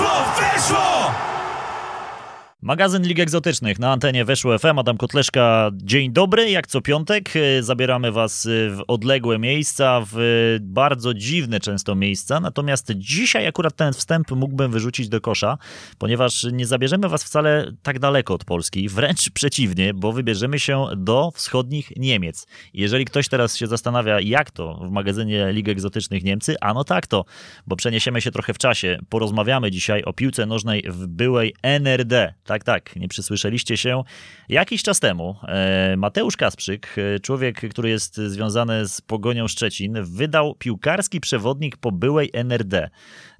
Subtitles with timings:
[0.00, 0.59] Weszło!
[2.70, 4.78] Magazyn Lig Egzotycznych na antenie Weszło FM.
[4.78, 6.50] Adam Kotleszka, dzień dobry.
[6.50, 12.40] Jak co piątek e, zabieramy Was e, w odległe miejsca, w bardzo dziwne często miejsca.
[12.40, 15.58] Natomiast dzisiaj akurat ten wstęp mógłbym wyrzucić do kosza,
[15.98, 18.88] ponieważ nie zabierzemy Was wcale tak daleko od Polski.
[18.88, 22.46] Wręcz przeciwnie, bo wybierzemy się do wschodnich Niemiec.
[22.74, 27.06] Jeżeli ktoś teraz się zastanawia, jak to w magazynie Lig Egzotycznych Niemcy, a no tak
[27.06, 27.24] to,
[27.66, 28.98] bo przeniesiemy się trochę w czasie.
[29.08, 34.02] Porozmawiamy dzisiaj o piłce nożnej w byłej NRD tak, tak, nie przysłyszeliście się.
[34.48, 40.54] Jakiś czas temu e, Mateusz Kasprzyk, e, człowiek, który jest związany z Pogonią Szczecin, wydał
[40.54, 42.90] piłkarski przewodnik po byłej NRD.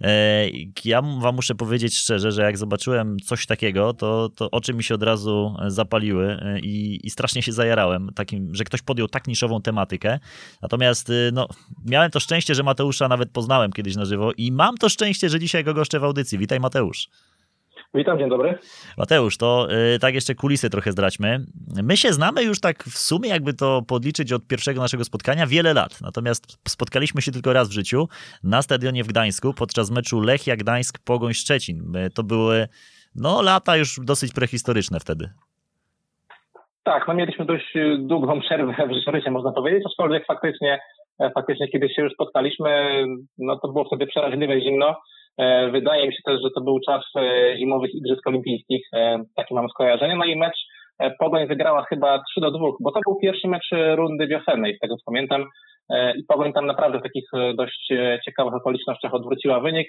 [0.00, 0.46] E,
[0.84, 4.94] ja wam muszę powiedzieć szczerze, że jak zobaczyłem coś takiego, to, to oczy mi się
[4.94, 10.18] od razu zapaliły i, i strasznie się zajarałem, takim, że ktoś podjął tak niszową tematykę.
[10.62, 11.48] Natomiast no,
[11.84, 15.40] miałem to szczęście, że Mateusza nawet poznałem kiedyś na żywo i mam to szczęście, że
[15.40, 16.38] dzisiaj go goszczę w audycji.
[16.38, 17.08] Witaj Mateusz.
[17.94, 18.58] Witam, dzień dobry.
[18.98, 21.38] Mateusz, to y, tak jeszcze kulisy trochę zdradźmy.
[21.82, 25.74] My się znamy już tak w sumie, jakby to podliczyć od pierwszego naszego spotkania, wiele
[25.74, 26.00] lat.
[26.02, 28.08] Natomiast spotkaliśmy się tylko raz w życiu
[28.44, 31.92] na stadionie w Gdańsku podczas meczu Lechia Gdańsk-Pogoń Szczecin.
[32.14, 32.68] To były
[33.14, 35.30] no, lata już dosyć prehistoryczne wtedy.
[36.82, 40.80] Tak, no mieliśmy dość długą przerwę w życiorysie, można powiedzieć, aczkolwiek faktycznie,
[41.20, 43.04] e, faktycznie kiedyś się już spotkaliśmy,
[43.38, 44.96] no to było wtedy przeraźliwe zimno.
[45.40, 49.54] E, wydaje mi się też, że to był czas e, zimowych Igrzysk Olimpijskich, e, takie
[49.54, 50.16] mam skojarzenie.
[50.16, 50.58] No i mecz
[51.18, 54.96] Pogoń wygrała chyba 3 do 2, bo to był pierwszy mecz rundy wiosennej, z tego
[54.96, 55.44] co pamiętam.
[56.18, 57.92] I Pogoń tam naprawdę w takich dość
[58.24, 59.88] ciekawych okolicznościach odwróciła wynik.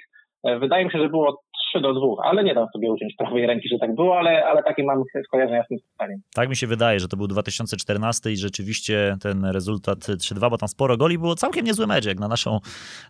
[0.60, 3.70] Wydaje mi się, że było 3 do 2, ale nie dam sobie uciąć prawej ręki,
[3.70, 6.20] że tak było, ale, ale takie mam skojarzenia z tym spotkaniem.
[6.34, 10.70] Tak mi się wydaje, że to był 2014 i rzeczywiście ten rezultat 3-2, bo tam
[10.70, 12.60] sporo goli było całkiem niezły mecz, jak na naszą,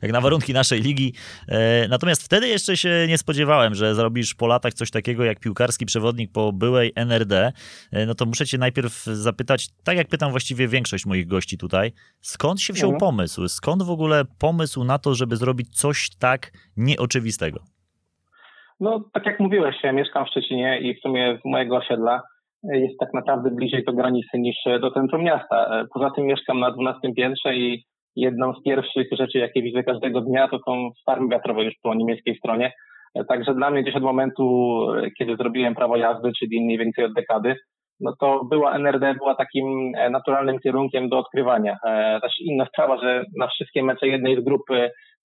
[0.02, 1.14] jak na warunki naszej ligi.
[1.48, 5.86] E, natomiast wtedy jeszcze się nie spodziewałem, że zrobisz po latach coś takiego jak piłkarski
[5.86, 7.52] przewodnik po byłej NRD.
[7.92, 11.92] E, no to muszę cię najpierw zapytać, tak jak pytam właściwie większość moich gości tutaj,
[12.22, 13.12] skąd się wziął mhm.
[13.12, 13.48] pomysł?
[13.48, 17.60] Skąd w ogóle pomysł na to, żeby zrobić coś tak nieoczywistego?
[18.80, 22.22] No, tak jak mówiłeś, ja mieszkam w Szczecinie i w sumie z mojego osiedla
[22.64, 25.86] jest tak naprawdę bliżej do granicy niż do centrum miasta.
[25.94, 27.84] Poza tym mieszkam na 12 piętrze i
[28.16, 32.36] jedną z pierwszych rzeczy, jakie widzę każdego dnia, to są farmy wiatrowe już po niemieckiej
[32.36, 32.74] stronie.
[33.28, 34.78] Także dla mnie gdzieś od momentu,
[35.18, 37.56] kiedy zrobiłem prawo jazdy, czyli mniej więcej od dekady,
[38.02, 41.78] no to była NRD była takim naturalnym kierunkiem do odkrywania.
[41.86, 44.62] E, też inna sprawa, że na wszystkie mecze jednej z grup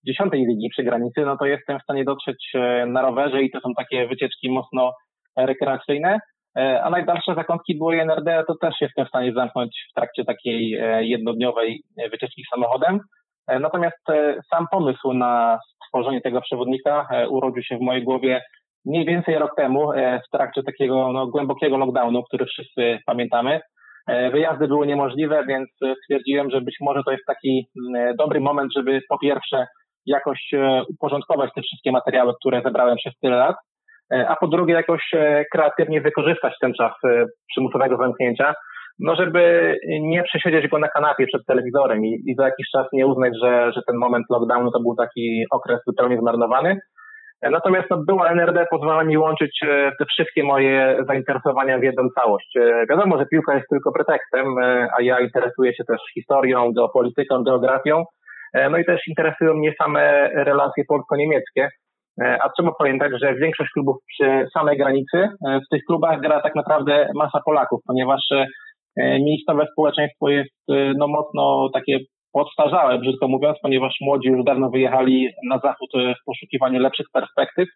[0.07, 3.61] dziesiątej ligi przy granicy, no to jestem w stanie dotrzeć e, na rowerze i to
[3.61, 4.93] są takie wycieczki mocno
[5.37, 6.19] rekreacyjne.
[6.59, 10.75] E, a najdalsze zakątki były NRD, to też jestem w stanie zamknąć w trakcie takiej
[10.75, 13.01] e, jednodniowej wycieczki samochodem.
[13.61, 14.03] Natomiast
[14.55, 18.43] sam pomysł na stworzenie tego przewodnika urodził się w mojej głowie
[18.87, 19.93] mniej więcej rok temu
[20.27, 23.61] w trakcie takiego no, głębokiego lockdownu, który wszyscy pamiętamy.
[24.33, 25.69] Wyjazdy były niemożliwe, więc
[26.03, 27.67] stwierdziłem, że być może to jest taki
[28.19, 29.67] dobry moment, żeby po pierwsze
[30.07, 33.57] jakoś e, uporządkować te wszystkie materiały, które zebrałem przez tyle lat,
[34.13, 36.93] e, a po drugie jakoś e, kreatywnie wykorzystać ten czas
[37.51, 38.55] przymusowego zamknięcia,
[38.99, 43.07] no żeby nie przesiedzieć go na kanapie przed telewizorem i, i za jakiś czas nie
[43.07, 46.79] uznać, że, że ten moment lockdownu to był taki okres zupełnie zmarnowany.
[47.51, 49.61] Natomiast no, była NRD pozwala mi łączyć
[49.99, 52.59] te wszystkie moje zainteresowania w jedną całość.
[52.91, 54.59] Wiadomo, że piłka jest tylko pretekstem,
[54.99, 58.05] a ja interesuję się też historią, geopolityką, geografią,
[58.57, 61.69] E, no i też interesują mnie same relacje polsko-niemieckie.
[62.21, 66.41] E, a trzeba pamiętać, że większość klubów przy samej granicy, e, w tych klubach gra
[66.41, 68.21] tak naprawdę masa Polaków, ponieważ
[68.99, 71.99] miejscowe społeczeństwo jest no, mocno takie
[72.33, 77.69] podstarzałe, brzydko mówiąc, ponieważ młodzi już dawno wyjechali na zachód w poszukiwaniu lepszych perspektyw.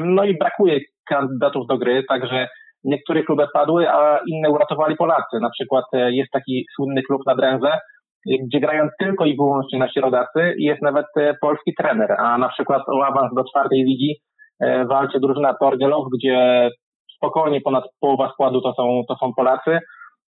[0.00, 2.48] No i brakuje kandydatów do gry, także
[2.84, 5.40] niektóre kluby padły, a inne uratowali Polacy.
[5.40, 7.78] Na przykład jest taki słynny klub na Dręze,
[8.26, 12.48] gdzie grają tylko i wyłącznie nasi rodacy i jest nawet e, polski trener, a na
[12.48, 14.16] przykład o awans do czwartej ligi
[14.60, 16.68] e, walczy drużyna Torgelow, gdzie
[17.16, 19.78] spokojnie ponad połowa składu to są, to są Polacy.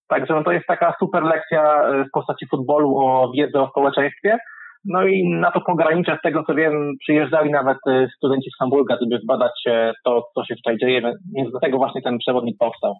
[0.08, 4.38] Także no to jest taka super lekcja e, w postaci futbolu o wiedzy o społeczeństwie.
[4.84, 7.78] No i na to pogranicze, z tego co wiem, przyjeżdżali nawet
[8.16, 9.64] studenci z Hamburga, żeby zbadać
[10.04, 11.00] to, co się tutaj dzieje,
[11.36, 12.94] więc dlatego właśnie ten przewodnik powstał.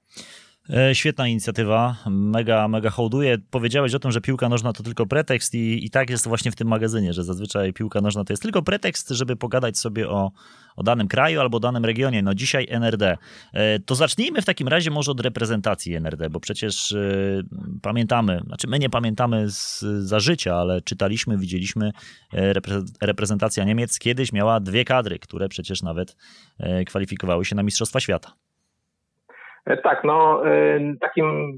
[0.71, 3.39] E, świetna inicjatywa, mega, mega hołduję.
[3.51, 6.57] Powiedziałeś o tym, że piłka nożna to tylko pretekst i, i tak jest właśnie w
[6.57, 10.33] tym magazynie, że zazwyczaj piłka nożna to jest tylko pretekst, żeby pogadać sobie o,
[10.77, 12.23] o danym kraju albo danym regionie.
[12.23, 13.17] No dzisiaj NRD.
[13.53, 17.45] E, to zacznijmy w takim razie może od reprezentacji NRD, bo przecież y,
[17.83, 21.91] pamiętamy, znaczy my nie pamiętamy z, za życia, ale czytaliśmy, widzieliśmy,
[23.01, 26.17] reprezentacja Niemiec kiedyś miała dwie kadry, które przecież nawet
[26.87, 28.44] kwalifikowały się na Mistrzostwa Świata.
[29.67, 31.53] E, tak, no e, takim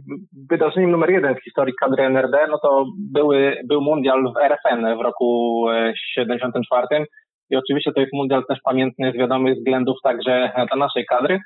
[0.51, 5.01] wydarzeniem numer jeden w historii kadry NRD, no to były, był mundial w RFN w
[5.01, 5.65] roku
[6.15, 7.05] 74 e,
[7.51, 11.39] i oczywiście to jest mundial też pamiętny z wiadomych względów także dla naszej kadry,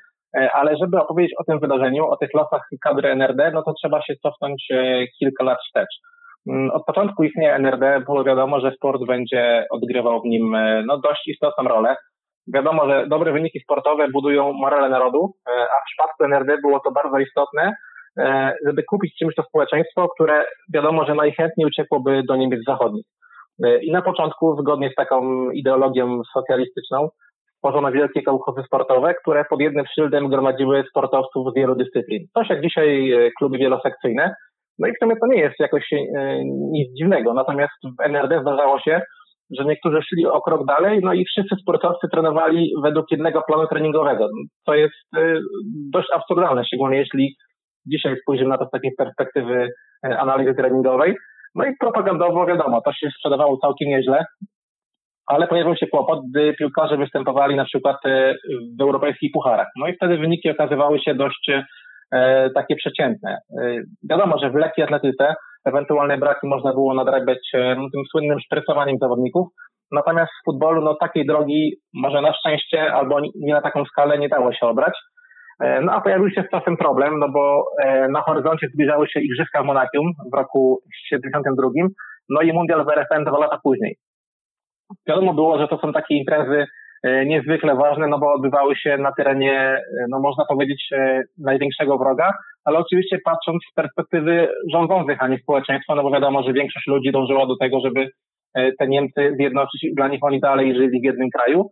[0.53, 4.13] ale żeby opowiedzieć o tym wydarzeniu, o tych losach kadry NRD, no to trzeba się
[4.15, 4.67] cofnąć
[5.19, 5.95] kilka lat wstecz.
[6.49, 11.27] Mm, od początku istnienia NRD było wiadomo, że sport będzie odgrywał w nim no, dość
[11.27, 11.95] istotną rolę.
[12.47, 16.91] Wiadomo, że dobre wyniki sportowe budują morale narodu, e, a w przypadku NRD było to
[16.91, 17.73] bardzo istotne,
[18.17, 23.05] e, żeby kupić czymś to społeczeństwo, które wiadomo, że najchętniej uciekłoby do Niemiec zachodnich.
[23.63, 27.09] E, I na początku, zgodnie z taką ideologią socjalistyczną,
[27.57, 32.27] tworzono wielkie kołchozy sportowe, które pod jednym szyldem gromadziły sportowców z wielu dyscyplin.
[32.33, 34.35] Coś jak dzisiaj kluby wielosekcyjne.
[34.79, 35.89] No i w sumie to nie jest jakoś
[36.71, 37.33] nic dziwnego.
[37.33, 39.01] Natomiast w NRD zdarzało się,
[39.59, 44.27] że niektórzy szli o krok dalej, no i wszyscy sportowcy trenowali według jednego planu treningowego.
[44.65, 45.39] To jest y,
[45.91, 47.35] dość absurdalne, szczególnie jeśli
[47.85, 49.69] dzisiaj spojrzymy na to z takiej perspektywy
[50.05, 51.15] y, analizy treningowej.
[51.55, 54.25] No i propagandowo wiadomo, to się sprzedawało całkiem nieźle,
[55.27, 58.33] ale pojawił się kłopot, gdy piłkarze występowali na przykład y,
[58.79, 59.67] w europejskich pucharach.
[59.79, 61.51] No i wtedy wyniki okazywały się dość
[62.55, 63.37] takie przeciętne.
[64.09, 68.97] Wiadomo, że w lekkiej atletyce ewentualne braki można było nadrabiać e, no, tym słynnym szprycowaniem
[69.01, 69.47] zawodników.
[69.91, 74.29] Natomiast w futbolu no, takiej drogi może na szczęście albo nie na taką skalę nie
[74.29, 74.93] dało się obrać.
[75.59, 79.19] E, no a pojawił się z czasem problem, no bo e, na horyzoncie zbliżały się
[79.19, 80.79] Igrzyska w Monachium w roku
[81.09, 81.69] 72,
[82.29, 83.95] no i Mundial w RFN dwa lata później.
[85.07, 86.65] Wiadomo było, że to są takie imprezy
[87.03, 90.89] niezwykle ważne, no bo odbywały się na terenie, no można powiedzieć,
[91.37, 92.33] największego wroga,
[92.65, 97.11] ale oczywiście patrząc z perspektywy rządzących, a nie społeczeństwa, no bo wiadomo, że większość ludzi
[97.11, 98.09] dążyła do tego, żeby
[98.55, 101.69] e, te Niemcy zjednoczyć i dla nich oni dalej żyli w jednym kraju.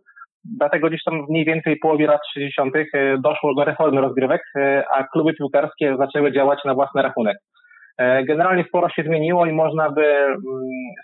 [0.58, 2.76] Dlatego gdzieś tam mniej więcej połowie lat 60.
[2.76, 7.36] E, doszło do reformy rozgrywek, e, a kluby piłkarskie zaczęły działać na własny rachunek.
[8.28, 10.38] Generalnie sporo się zmieniło i można by mm,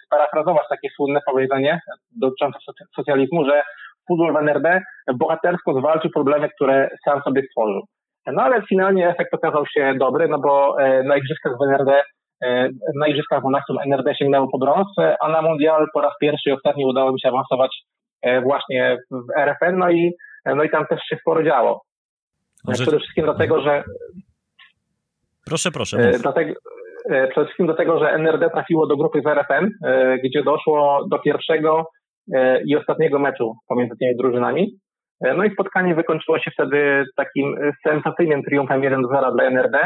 [0.06, 1.80] sparafrazować takie słynne powiedzenie
[2.20, 2.58] dotyczące
[2.96, 3.62] socjalizmu, że
[4.08, 4.80] futbol w NRD
[5.14, 7.82] bohatersko zwalczył problemy, które sam sobie stworzył.
[8.32, 12.02] No ale finalnie efekt okazał się dobry, no bo e, na igrzyskach w NRD
[12.42, 14.88] e, na Igrzyskach Monachium NRD sięgnęło po brąz,
[15.20, 17.82] a na Mundial po raz pierwszy i ostatni udało mi się awansować
[18.22, 20.12] e, właśnie w RFN, no i,
[20.46, 21.82] no i tam też się sporo działo.
[22.64, 22.82] Może...
[22.82, 23.84] Przede wszystkim dlatego, że...
[25.46, 26.10] Proszę, proszę.
[26.22, 26.54] Dlatego,
[27.04, 29.70] przede wszystkim do tego, że NRD trafiło do grupy z RFN,
[30.24, 31.86] gdzie doszło do pierwszego
[32.66, 34.78] i ostatniego meczu pomiędzy tymi drużynami.
[35.24, 39.78] E, no i spotkanie wykończyło się wtedy takim e, sensacyjnym triumfem 1-0 dla NRD.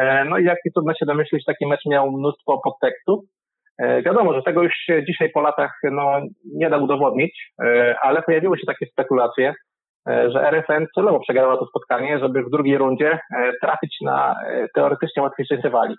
[0.00, 3.24] E, no i jak nie trudno się domyślić, taki mecz miał mnóstwo podtekstów.
[4.04, 4.74] Wiadomo, że tego już
[5.08, 6.20] dzisiaj po latach no,
[6.54, 7.52] nie da udowodnić,
[8.02, 9.54] ale pojawiły się takie spekulacje,
[10.06, 13.18] że RFN celowo przegrała to spotkanie, żeby w drugiej rundzie
[13.62, 14.36] trafić na
[14.74, 15.94] teoretycznie łatwiejszych rywali.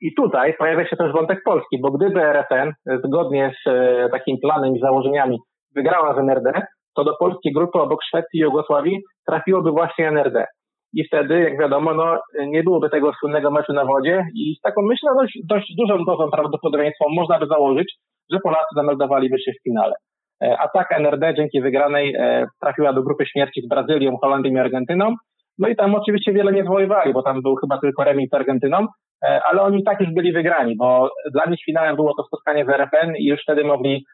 [0.00, 2.72] I tutaj pojawia się też wątek Polski, bo gdyby RFN
[3.04, 3.70] zgodnie z
[4.12, 5.38] takim planem i założeniami
[5.74, 6.52] wygrała z NRD,
[6.96, 10.46] to do polskiej grupy obok Szwecji i Jugosławii trafiłoby właśnie NRD.
[10.92, 14.82] I wtedy, jak wiadomo, no, nie byłoby tego słynnego meczu na wodzie i z taką
[14.82, 17.94] myślę dość, dość dużą dozą prawdopodobieństwa można by założyć,
[18.32, 19.94] że Polacy zameldowaliby się w finale.
[20.42, 24.58] E, a tak NRD dzięki wygranej e, trafiła do grupy śmierci z Brazylią, Holandią i
[24.58, 25.14] Argentyną.
[25.58, 28.78] No i tam oczywiście wiele nie zwojowali, bo tam był chyba tylko remis z Argentyną,
[28.78, 28.86] e,
[29.20, 33.16] ale oni tak już byli wygrani, bo dla nich finałem było to spotkanie z RFN
[33.16, 34.04] i już wtedy mogli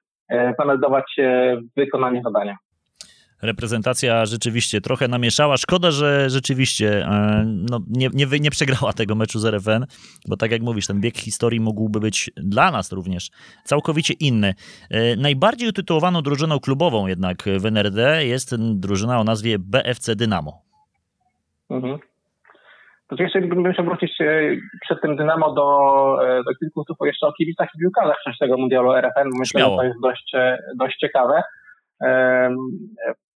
[0.58, 1.04] zameldować
[1.76, 2.56] wykonanie zadania
[3.42, 5.56] reprezentacja rzeczywiście trochę namieszała.
[5.56, 9.86] Szkoda, że rzeczywiście e, no, nie, nie, nie przegrała tego meczu z RFN,
[10.28, 13.30] bo tak jak mówisz, ten bieg historii mógłby być dla nas również
[13.64, 14.54] całkowicie inny.
[14.90, 20.62] E, najbardziej utytułowaną drużyną klubową jednak w NRD jest drużyna o nazwie BFC Dynamo.
[21.70, 21.98] Mhm.
[23.16, 25.66] To jeszcze bym się wrócić e, przed tym Dynamo do,
[26.46, 29.28] do kilku słów jeszcze o kibicach i piłkarzach tego mundialu RFN.
[29.38, 29.72] Myślę, Śmiało.
[29.72, 30.32] że to jest dość,
[30.78, 31.42] dość ciekawe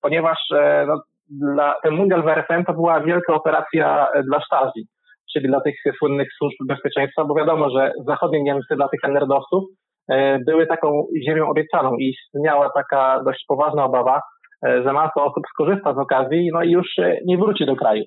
[0.06, 4.88] ponieważ e, no, dla, ten mundial w RFN to była wielka operacja e, dla Stasi,
[5.34, 9.64] czyli dla tych słynnych służb bezpieczeństwa, bo wiadomo, że zachodnie Niemcy dla tych nerdowców
[10.10, 14.22] e, były taką ziemią obiecaną i istniała taka dość poważna obawa,
[14.64, 16.88] że masa osób skorzysta z okazji no i już
[17.26, 18.04] nie wróci do kraju.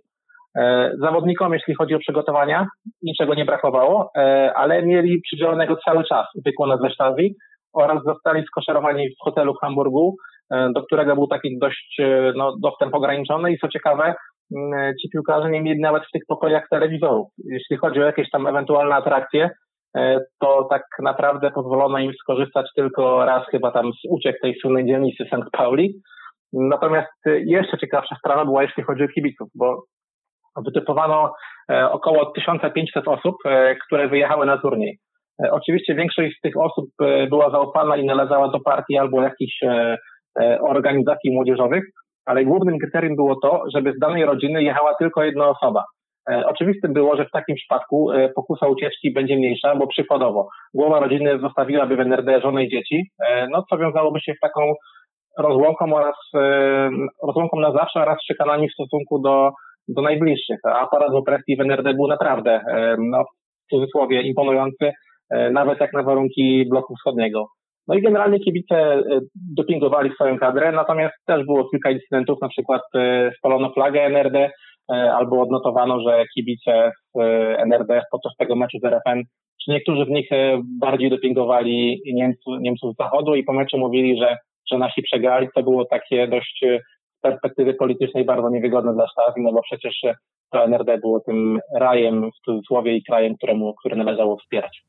[1.00, 2.66] Zawodnikom, jeśli chodzi o przygotowania,
[3.02, 4.10] niczego nie brakowało,
[4.54, 7.34] ale mieli przydzielonego cały czas wykłon ze Sztazji
[7.72, 10.16] oraz zostali skoszerowani w hotelu w Hamburgu,
[10.50, 12.00] do którego był taki dość
[12.36, 14.14] no, dostęp ograniczony i co ciekawe,
[15.02, 17.28] ci piłkarze nie mieli nawet w tych pokojach telewizorów.
[17.44, 19.50] Jeśli chodzi o jakieś tam ewentualne atrakcje,
[19.96, 24.86] E, to tak naprawdę pozwolono im skorzystać tylko raz chyba tam z uciek tej słynnej
[24.86, 25.50] dzielnicy St.
[25.52, 26.00] Pauli.
[26.52, 29.82] Natomiast jeszcze ciekawsza sprawa była, jeśli chodzi o kibiców, bo
[30.56, 31.34] wytypowano
[31.70, 34.98] e, około 1500 osób, e, które wyjechały na turniej.
[35.50, 36.84] Oczywiście większość z tych osób
[37.30, 39.60] była zaufana i należała do partii albo jakichś
[40.60, 41.84] organizacji młodzieżowych,
[42.26, 45.84] ale głównym kryterium było to, żeby z danej rodziny jechała tylko jedna osoba.
[46.30, 51.00] E, oczywistym było, że w takim przypadku e, pokusa ucieczki będzie mniejsza, bo przykładowo głowa
[51.00, 54.74] rodziny zostawiłaby w NRD żonę i dzieci, e, no co wiązałoby się z taką
[55.38, 56.16] rozłąką oraz
[57.22, 59.50] rozłąką na zawsze oraz szykanami w stosunku do,
[59.88, 60.58] do najbliższych.
[60.64, 62.60] Aparat opresji w NRD był naprawdę,
[62.98, 64.92] no, w cudzysłowie, imponujący,
[65.52, 67.46] nawet jak na warunki bloku wschodniego.
[67.88, 69.02] No i generalnie kibice
[69.56, 72.82] dopingowali swoją kadrę, natomiast też było kilka incydentów, na przykład
[73.38, 74.50] spalono flagę NRD,
[74.92, 79.22] E, albo odnotowano, że kibice w e, NRD podczas tego meczu z RFN,
[79.64, 84.18] czy niektórzy z nich e, bardziej dopingowali Niemców, Niemców z zachodu i po meczu mówili,
[84.18, 84.36] że,
[84.70, 85.48] że nasi przegrali.
[85.54, 86.64] To było takie dość
[87.22, 89.94] perspektywy politycznej bardzo niewygodne dla Stasi, no bo przecież
[90.50, 94.82] to NRD było tym rajem w cudzysłowie i krajem, któremu, który należało wspierać.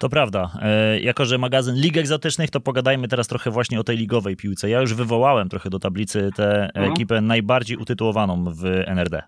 [0.00, 0.48] To prawda.
[0.62, 4.68] E, jako, że magazyn Lig Egzotycznych, to pogadajmy teraz trochę właśnie o tej ligowej piłce.
[4.68, 6.92] Ja już wywołałem trochę do tablicy tę mhm.
[6.92, 9.22] ekipę najbardziej utytułowaną w NRD.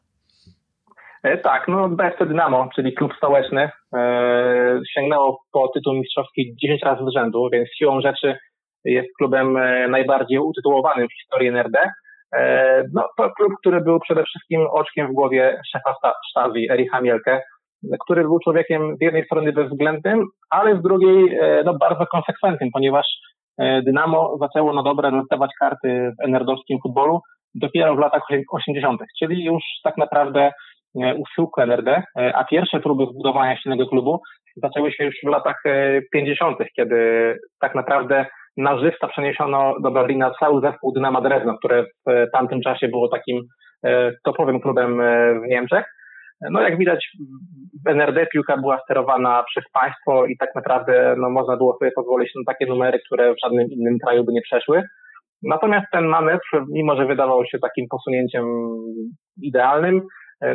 [1.23, 7.04] E, tak, no BSC Dynamo, czyli klub stołeczny, e, sięgnęło po tytuł mistrzowski 10 razy
[7.04, 8.37] z rzędu, więc siłą rzeczy
[8.85, 9.58] jest klubem
[9.90, 11.78] najbardziej utytułowanym w historii NRD.
[12.92, 15.94] No, to klub, który był przede wszystkim oczkiem w głowie szefa
[16.30, 17.42] Stasi, Ericha Mielke,
[18.04, 23.06] który był człowiekiem z jednej strony bezwzględnym, ale z drugiej e, no, bardzo konsekwentnym, ponieważ
[23.58, 27.20] e, Dynamo zaczęło na dobre dostawać karty w enerdowskim futbolu
[27.54, 30.52] dopiero w latach 80., czyli już tak naprawdę
[31.02, 32.02] e, u schyłku NRD,
[32.35, 34.20] a pierwsze próby zbudowania silnego klubu
[34.56, 35.62] zaczęły się już w latach
[36.12, 38.26] 50., kiedy tak naprawdę
[38.58, 43.42] na żywca przeniesiono do Berlina cały zespół Dynama Drezno, które w tamtym czasie było takim
[44.24, 45.00] topowym klubem
[45.44, 45.84] w Niemczech.
[46.50, 47.08] No jak widać
[47.86, 52.32] w NRD piłka była sterowana przez państwo i tak naprawdę no, można było sobie pozwolić
[52.34, 54.82] na takie numery, które w żadnym innym kraju by nie przeszły.
[55.42, 58.46] Natomiast ten manewr, mimo że wydawał się takim posunięciem
[59.42, 60.02] idealnym,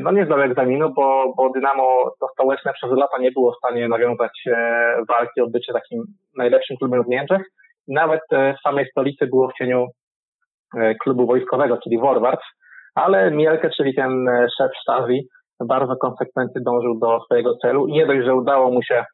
[0.02, 3.88] no nie zdał egzaminu, bo, bo Dynamo to stołeczne przez lata nie było w stanie
[3.88, 6.04] nawiązać e, walki o bycie takim
[6.38, 7.42] najlepszym klubem w Niemczech.
[7.88, 9.88] Nawet e, w samej stolicy było w cieniu
[10.78, 12.46] e, klubu wojskowego, czyli Vorwärts,
[12.96, 14.26] ale Mielke, czyli ten
[14.58, 15.28] szef Stasi,
[15.68, 19.06] bardzo konsekwentnie dążył do swojego celu i nie dość, że udało mu się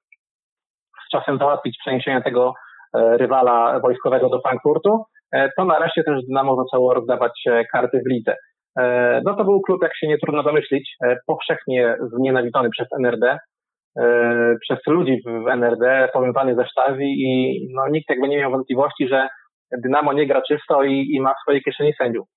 [1.09, 2.53] z czasem załatwić przeniesienie tego
[2.93, 8.09] e, rywala wojskowego do Frankfurtu, e, to nareszcie też Dynamo zaczęło rozdawać e, karty w
[8.11, 8.35] lidze.
[9.25, 10.95] No to był klub, jak się nie trudno domyślić,
[11.27, 13.37] powszechnie znienawidzony przez NRD,
[14.61, 19.27] przez ludzi w NRD, powiązany ze Stasi i no, nikt jakby nie miał wątpliwości, że
[19.77, 22.27] Dynamo nie gra czysto i, i ma w swojej kieszeni sędziów.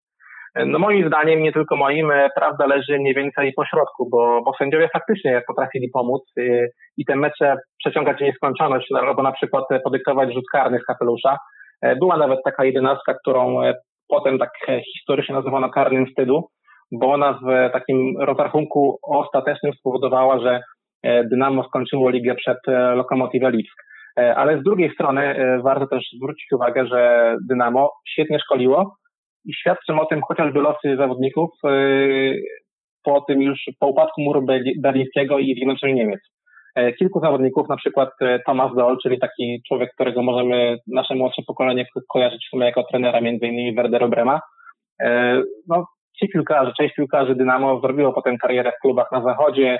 [0.67, 4.53] No moim zdaniem, nie tylko moim, e, prawda leży mniej więcej po środku, bo, bo
[4.59, 10.33] sędziowie faktycznie potrafili pomóc y, i te mecze przeciągać nieskończoność, no, albo na przykład podyktować
[10.33, 11.37] rzut karny z kapelusza.
[11.83, 13.75] E, była nawet taka jedenastka, którą e,
[14.09, 14.51] potem tak
[14.97, 16.49] historycznie nazywano karnym wstydu,
[16.93, 20.61] bo ona w takim rozrachunku ostatecznym spowodowała, że
[21.05, 22.59] Dynamo skończyło ligę przed
[22.95, 23.83] Lokomotiv Lipsk.
[24.17, 28.97] Ale z drugiej strony warto też zwrócić uwagę, że Dynamo świetnie szkoliło,
[29.45, 31.51] i świadczą o tym chociażby losy zawodników
[33.05, 34.47] po tym już po upadku muru
[34.83, 36.21] berlińskiego i zjednoczeniu Niemiec.
[36.75, 41.43] E, kilku zawodników, na przykład e, Thomas Doll, czyli taki człowiek, którego możemy nasze młodsze
[41.47, 44.41] pokolenie kojarzyć w sumie jako trenera między innymi Werdera Brema.
[45.03, 45.87] E, no,
[46.19, 49.79] ci piłkarze, część piłkarzy Dynamo zrobiło potem karierę w klubach na zachodzie,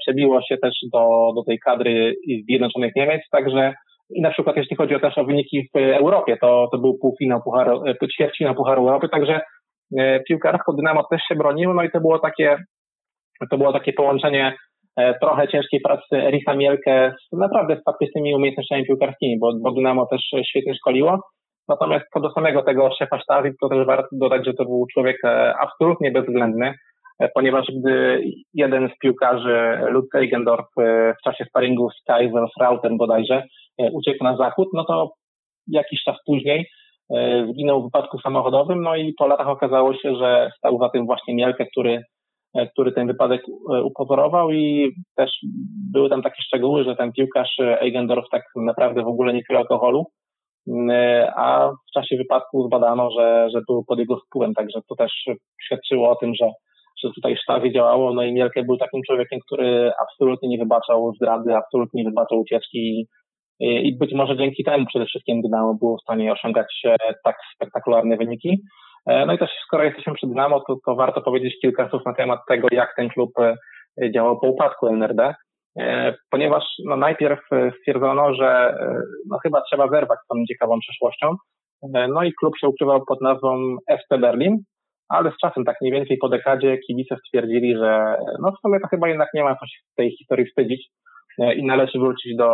[0.00, 2.14] przebiło się też do, do tej kadry
[2.48, 3.74] Zjednoczonych Niemiec, także
[4.14, 7.42] i na przykład jeśli chodzi o też o wyniki w Europie, to, to był półfinał
[7.42, 9.40] Pucharu, e, ćwierćfinał Pucharu Europy, także
[9.98, 12.56] e, piłkarsko Dynamo też się broniło, no i to było takie,
[13.50, 14.56] to było takie połączenie
[14.96, 20.06] e, trochę ciężkiej pracy Erika Mielke z naprawdę z faktycznymi umiejętnościami piłkarskimi, bo, bo Dynamo
[20.06, 21.20] też świetnie szkoliło.
[21.68, 25.16] Natomiast co do samego tego szefa sztabu, to też warto dodać, że to był człowiek
[25.60, 26.74] absolutnie bezwzględny,
[27.34, 28.24] ponieważ gdy
[28.54, 30.66] jeden z piłkarzy, Lutz Eigendorf,
[31.20, 33.42] w czasie sparingu z Kaiserslautern bodajże,
[33.80, 35.12] E, uciekł na zachód, no to
[35.66, 36.66] jakiś czas później
[37.14, 41.06] e, zginął w wypadku samochodowym, no i po latach okazało się, że stał za tym
[41.06, 42.02] właśnie Mielke, który
[42.72, 43.42] który ten wypadek
[43.84, 45.30] upozorował i też
[45.92, 50.06] były tam takie szczegóły, że ten piłkarz Eigendorf tak naprawdę w ogóle nie pił alkoholu,
[51.36, 55.12] a w czasie wypadku zbadano, że, że był pod jego wpływem, także to też
[55.64, 56.50] świadczyło o tym, że
[57.04, 61.56] że tutaj sztabie działało, no i Mielke był takim człowiekiem, który absolutnie nie wybaczał zdrady,
[61.56, 63.06] absolutnie nie wybaczał ucieczki
[63.60, 68.16] i być może dzięki temu przede wszystkim Dynamo było w stanie osiągać e, tak spektakularne
[68.16, 68.62] wyniki.
[69.06, 72.14] E, no i też skoro jesteśmy przy Dynamo, to, to warto powiedzieć kilka słów na
[72.14, 73.56] temat tego, jak ten klub e,
[74.14, 75.34] działał po upadku NRD,
[76.30, 77.40] ponieważ no najpierw
[77.80, 78.74] stwierdzono, że
[79.30, 81.36] no chyba trzeba zerwać z tą ciekawą przeszłością,
[82.08, 84.56] no i klub się ukrywał pod nazwą FC Berlin,
[85.10, 88.88] ale z czasem, tak mniej więcej po dekadzie, kibice stwierdzili, że no w sumie to
[88.88, 90.88] chyba jednak nie ma co się w tej historii wstydzić
[91.38, 92.48] e, i należy wrócić do,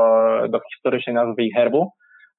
[0.48, 1.90] do historycznej nazwy i herbu.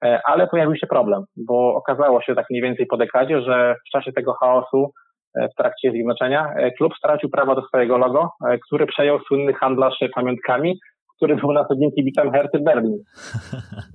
[0.05, 3.91] E, ale pojawił się problem, bo okazało się tak mniej więcej po dekadzie, że w
[3.91, 4.91] czasie tego chaosu
[5.35, 8.29] e, w trakcie zjednoczenia klub stracił prawo do swojego logo,
[8.67, 10.79] który przejął słynny handlarz pamiątkami,
[11.17, 12.97] który był na co dzień kibicem Herty Berlin.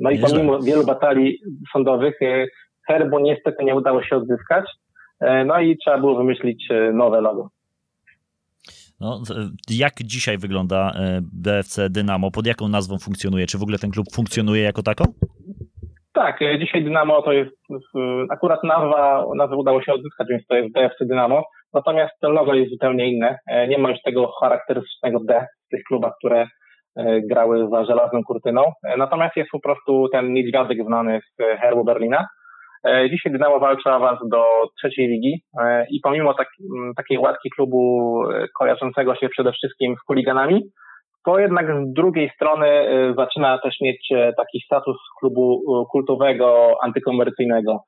[0.01, 1.39] No i pomimo wielu batalii
[1.73, 2.19] sądowych
[2.89, 4.65] herbu niestety nie udało się odzyskać,
[5.47, 7.49] no i trzeba było wymyślić e, nowe logo.
[9.01, 9.23] No,
[9.71, 12.31] jak dzisiaj wygląda e, BFC Dynamo?
[12.31, 13.47] Pod jaką nazwą funkcjonuje?
[13.47, 15.05] Czy w ogóle ten klub funkcjonuje jako taką?
[16.15, 17.57] Tak, dzisiaj Dynamo to jest
[18.31, 21.43] akurat nazwa, nazwę udało się odzyskać, więc to jest BFC Dynamo.
[21.75, 23.39] Natomiast logo jest zupełnie inne.
[23.69, 26.47] Nie ma już tego charakterystycznego D w tych klubach, które
[27.31, 28.63] grały za żelazną kurtyną.
[28.99, 32.27] Natomiast jest po prostu ten niedźwiadek znany z herbu Berlina.
[32.87, 34.45] E, dzisiaj Dynamo walczy o awans do
[34.79, 36.49] trzeciej ligi e, i pomimo tak,
[36.97, 40.63] takiej łatki klubu e, kojarzącego się przede wszystkim z chuliganami,
[41.25, 42.67] to jednak z drugiej strony
[43.17, 47.81] zaczyna też mieć taki status klubu kultowego, antykomercyjnego.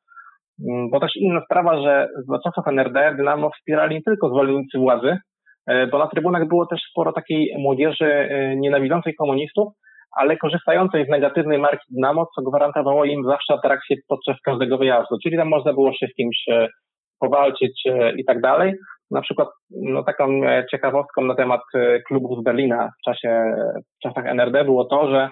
[0.68, 5.16] Mm, bo też inna sprawa, że za czasów NRD Dynamo wspierali nie tylko zwolennicy władzy,
[5.92, 9.72] bo na trybunach było też sporo takiej młodzieży nienawidzącej komunistów,
[10.16, 15.16] ale korzystającej z negatywnej marki Dynamo, co gwarantowało im zawsze atrakcję podczas każdego wyjazdu.
[15.23, 16.68] Czyli tam można było się z kimś e,
[17.21, 18.73] powalczyć e, i tak dalej.
[19.11, 21.61] Na przykład no, taką e, ciekawostką na temat
[22.06, 23.54] klubów z Berlina w czasie,
[23.99, 25.28] w czasach NRD było to, że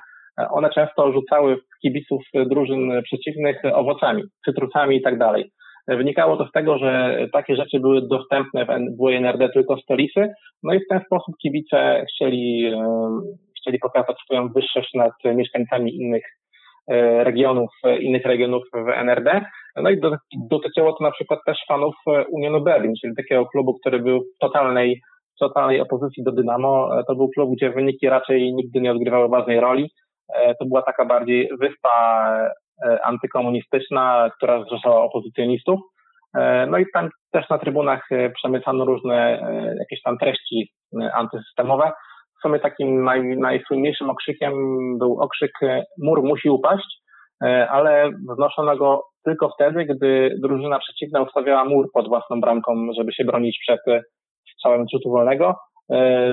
[0.50, 5.50] one często rzucały kibiców drużyn przeciwnych owocami, cytrusami i tak dalej.
[5.88, 8.66] Wynikało to z tego, że takie rzeczy były dostępne
[9.00, 10.28] w NRD tylko stolicy,
[10.62, 12.72] no i w ten sposób kibice chcieli
[13.62, 16.24] chcieli pokazać swoją wyższość nad mieszkańcami innych
[16.90, 19.40] e, regionów, e, innych regionów w NRD.
[19.76, 20.00] No i
[20.50, 24.38] dotyczyło to na przykład też fanów e, Unionu Berlin, czyli takiego klubu, który był w
[24.40, 25.00] totalnej,
[25.40, 26.90] totalnej opozycji do Dynamo.
[27.06, 29.90] To był klub, gdzie wyniki raczej nigdy nie odgrywały ważnej roli.
[30.58, 32.26] To była taka bardziej wyspa
[33.04, 35.80] antykomunistyczna, która zrzeszała opozycjonistów.
[36.68, 39.40] No i tam też na trybunach przemycano różne
[39.78, 40.72] jakieś tam treści
[41.14, 41.92] antysystemowe
[42.42, 44.52] w sumie takim naj, najsłynniejszym okrzykiem
[44.98, 47.02] był okrzyk e, mur musi upaść,
[47.44, 53.12] e, ale wznoszono go tylko wtedy, gdy drużyna przeciwna ustawiała mur pod własną bramką, żeby
[53.12, 54.00] się bronić przed e,
[54.54, 55.54] strzałem rzutu wolnego,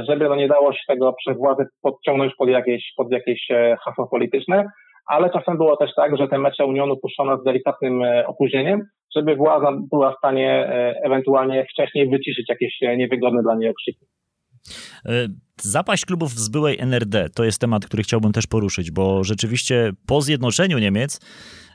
[0.08, 3.48] żeby no nie dało się tego przez władzę podciągnąć pod jakieś, pod jakieś
[3.86, 4.66] hasło polityczne,
[5.08, 8.82] ale czasem było też tak, że te mecze Unionu puszczono z delikatnym opóźnieniem,
[9.16, 10.70] żeby władza była w stanie
[11.06, 14.06] ewentualnie wcześniej wyciszyć jakieś niewygodne dla niej okrzyki.
[15.06, 15.12] E,
[15.58, 20.22] zapaść klubów z byłej NRD to jest temat, który chciałbym też poruszyć, bo rzeczywiście po
[20.22, 21.20] zjednoczeniu Niemiec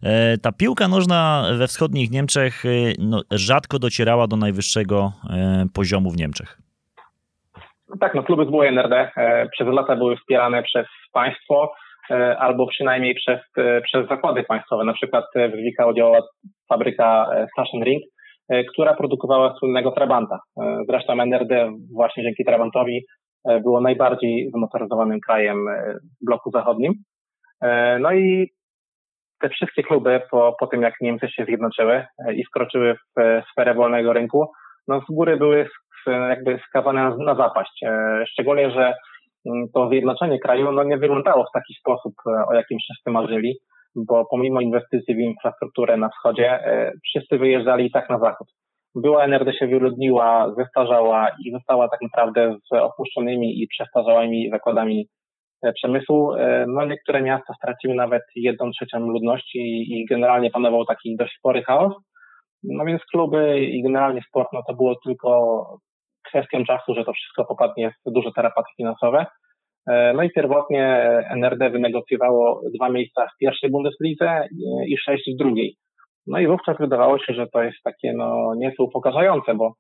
[0.03, 2.69] e, ta piłka nożna we wschodnich Niemczech e,
[2.99, 5.13] no, rzadko docierała do najwyższego
[5.75, 6.59] poziomu w Niemczech.
[8.01, 9.11] Tak, no kluby z byłej NRD
[9.53, 11.73] przez lata były wspierane przez państwo
[12.39, 13.41] albo przynajmniej przez,
[13.85, 14.85] przez zakłady państwowe.
[14.85, 16.21] Na przykład w Zwickau działała
[16.69, 17.27] fabryka
[17.85, 18.03] Ring.
[18.49, 20.39] E, która produkowała słynnego Trabanta.
[20.63, 23.05] E, zresztą NRD właśnie dzięki Trabantowi
[23.49, 25.67] e, było najbardziej zmotoryzowanym krajem
[26.23, 26.93] w bloku zachodnim.
[28.01, 28.49] No i
[29.41, 32.05] te wszystkie kluby po, po tym, jak Niemcy się zjednoczyły
[32.35, 34.53] i wkroczyły w sferę wolnego rynku,
[34.89, 35.69] no z góry były
[36.07, 37.85] jakby skawane na zapaść.
[38.27, 38.95] Szczególnie, że
[39.47, 42.15] mm, to zjednoczenie kraju no nie wyglądało w taki sposób,
[42.49, 43.59] o jakim wszyscy marzyli
[43.97, 48.49] bo pomimo inwestycji w infrastrukturę na wschodzie, e, wszyscy wyjeżdżali i tak na zachód.
[48.95, 55.09] Była NRD się wyludniła, zestarzała i została tak naprawdę z opuszczonymi i przestarzałymi zakładami
[55.63, 56.35] e, przemysłu.
[56.35, 59.59] E, no niektóre miasta straciły nawet jedną trzecią ludności
[59.93, 61.93] i generalnie panował taki dość spory chaos.
[62.63, 65.65] No więc kluby i generalnie sport, no to było tylko
[66.29, 69.27] kwestią czasu, że to wszystko popadnie w duże tarapaty finansowe.
[69.89, 70.85] E, no i pierwotnie
[71.31, 74.49] NRD wynegocjowało dwa miejsca w pierwszej Bundeslidze
[74.89, 75.77] i sześć w drugiej.
[76.27, 79.73] No i wówczas wydawało się, że to jest takie no nieco upokarzające, bo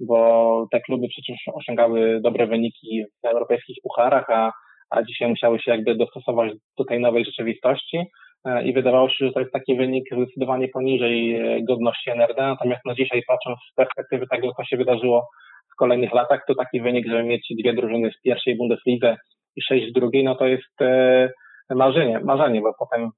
[0.00, 4.52] bo te kluby przecież osiągały dobre wyniki w europejskich pucharach, a,
[4.90, 7.98] a dzisiaj musiały się jakby dostosować do tej nowej rzeczywistości
[8.44, 12.80] e, i wydawało się, że to jest taki wynik zdecydowanie poniżej e, godności NRD, natomiast
[12.84, 15.28] no dzisiaj patrząc z perspektywy tego, co się wydarzyło
[15.72, 19.16] w kolejnych latach, to taki wynik, żeby mieć dwie drużyny z pierwszej Bundeslidze
[19.58, 21.28] i sześć z drugiej, no to jest e,
[21.70, 23.10] marzenie, marzenie, bo potem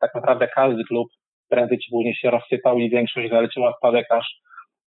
[0.00, 1.08] tak naprawdę każdy klub
[1.50, 4.26] prędzej czy później się rozsypał i większość zaleciła spadek aż,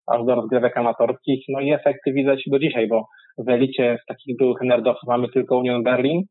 [0.06, 1.44] aż do rozgrywek amatorskich.
[1.48, 3.04] No i efekty widać do dzisiaj, bo
[3.38, 6.22] w elicie z takich byłych nerdowców mamy tylko Union Berlin,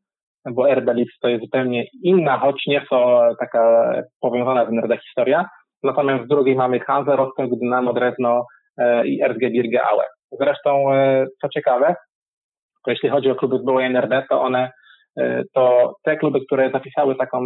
[0.50, 5.44] bo RB Leeds to jest zupełnie inna, choć nie są taka powiązana z nerda historia.
[5.82, 8.44] Natomiast w drugiej mamy Hansa, Rostock, Dynamo Drezno
[8.78, 10.04] e, i RG Birge Aue.
[10.40, 11.94] Zresztą, e, co ciekawe,
[12.84, 14.70] to jeśli chodzi o kluby z byłej NRD, to one
[15.20, 17.40] E, to te kluby, które zapisały taką,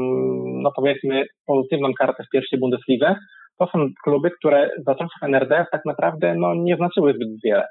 [0.62, 3.14] no powiedzmy, pozytywną kartę w pierwszej Bundeslidze,
[3.58, 7.64] to są kluby, które za czasów NRD tak naprawdę no, nie znaczyły zbyt wiele,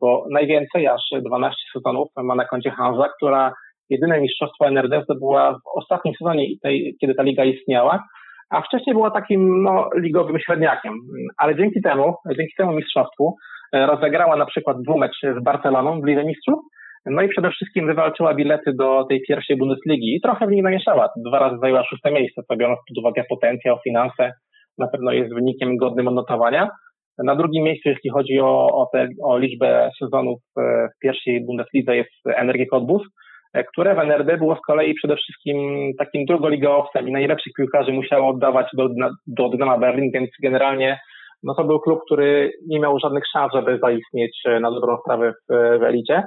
[0.00, 3.52] bo najwięcej, aż 12 sezonów ma na koncie Hansa, która
[3.90, 8.04] jedyne mistrzostwo NRD zdobyła w ostatnim sezonie, tej, kiedy ta liga istniała,
[8.50, 10.92] a wcześniej była takim no, ligowym średniakiem.
[11.38, 13.36] Ale dzięki temu, dzięki temu mistrzostwu
[13.72, 16.60] e, rozegrała na przykład dwumecz z Barceloną w Lidze Mistrzów,
[17.06, 21.08] no i przede wszystkim wywalczyła bilety do tej pierwszej Bundesligi i trochę w niej namieszała.
[21.26, 24.32] Dwa razy zajęła szóste miejsce, co biorąc pod uwagę potencjał, finanse,
[24.78, 26.68] na pewno jest wynikiem godnym odnotowania.
[27.18, 31.96] Na drugim miejscu, jeśli chodzi o, o, te, o liczbę sezonów e, w pierwszej Bundeslidze
[31.96, 33.02] jest Energie Cottbus,
[33.54, 38.28] e, które w NRD było z kolei przede wszystkim takim drugoligowcem i najlepszych piłkarzy musiało
[38.28, 38.88] oddawać do,
[39.26, 40.98] do Dynama Berlin, więc generalnie
[41.42, 45.32] no to był klub, który nie miał żadnych szans, żeby zaistnieć e, na dobrą sprawę
[45.32, 46.22] w, w elicie.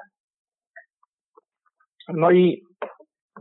[2.08, 2.62] No i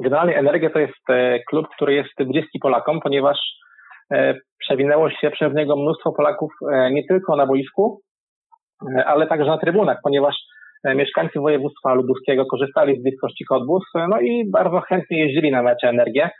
[0.01, 3.39] generalnie Energia to jest e, klub, który jest bliski Polakom, ponieważ
[4.13, 8.01] e, przewinęło się przez niego mnóstwo Polaków e, nie tylko na boisku,
[9.07, 10.37] ale także na trybunach, ponieważ
[10.95, 16.31] mieszkańcy województwa lubuskiego korzystali z bliskości Kodbus, no i bardzo chętnie jeździli na mecze Energię.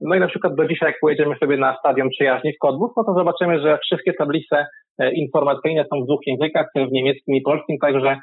[0.00, 3.04] No i na przykład do dzisiaj, jak pojedziemy sobie na stadion przyjaźni w Kodbus, no
[3.04, 4.66] to zobaczymy, że wszystkie tablice
[5.14, 8.16] informacyjne są w dwóch językach, w niemieckim i polskim, także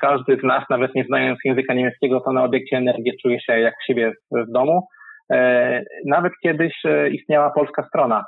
[0.00, 3.74] każdy z nas, nawet nie znając języka niemieckiego, to na obiekcie energii czuje się jak
[3.86, 4.82] siebie w domu.
[5.32, 8.24] E, nawet kiedyś e, istniała polska strona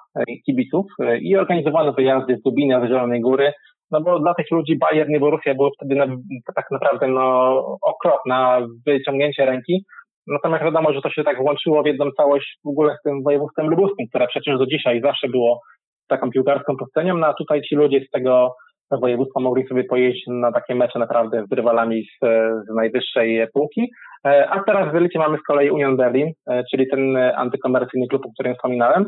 [0.46, 0.86] kibiców
[1.20, 3.52] i organizowano wyjazdy z Dubina, z Zielonej Góry,
[3.90, 6.06] no bo dla tych ludzi Bayern i Borussia było wtedy na,
[6.54, 9.84] tak naprawdę no, okropna wyciągnięcie ręki.
[10.26, 13.68] Natomiast wiadomo, że to się tak włączyło w jedną całość w ogóle z tym województwem
[13.68, 15.60] lubuskim, które przecież do dzisiaj zawsze było
[16.08, 18.54] taką piłkarską powstanią, no a tutaj ci ludzie z tego
[18.90, 22.26] województwa mogli sobie pojeździć na takie mecze naprawdę z rywalami z,
[22.66, 23.90] z najwyższej półki.
[24.26, 28.26] E, a teraz w Elicie mamy z kolei Union Berlin, e, czyli ten antykomercyjny klub,
[28.26, 29.04] o którym wspominałem.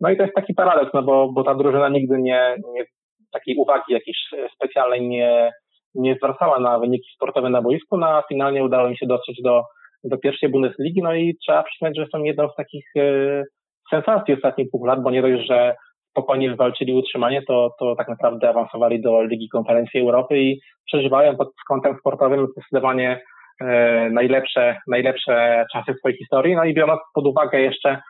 [0.00, 2.84] No i to jest taki paradoks, no bo, bo ta drużyna nigdy nie, nie
[3.32, 4.18] takiej uwagi jakiejś
[4.54, 5.50] specjalnej nie,
[5.94, 9.62] nie zwracała na wyniki sportowe na boisku, no a finalnie udało im się dotrzeć do,
[10.04, 13.42] do pierwszej Bundesligi, no i trzeba przyznać, że są jedną z takich e,
[13.90, 15.74] sensacji ostatnich dwóch lat, bo nie dość, że
[16.10, 21.48] spokojnie wywalczyli utrzymanie, to, to tak naprawdę awansowali do Ligi Konferencji Europy i przeżywają pod
[21.68, 23.20] kątem sportowym zdecydowanie
[23.60, 26.54] e, najlepsze, najlepsze czasy swojej historii.
[26.54, 28.02] No i biorąc pod uwagę jeszcze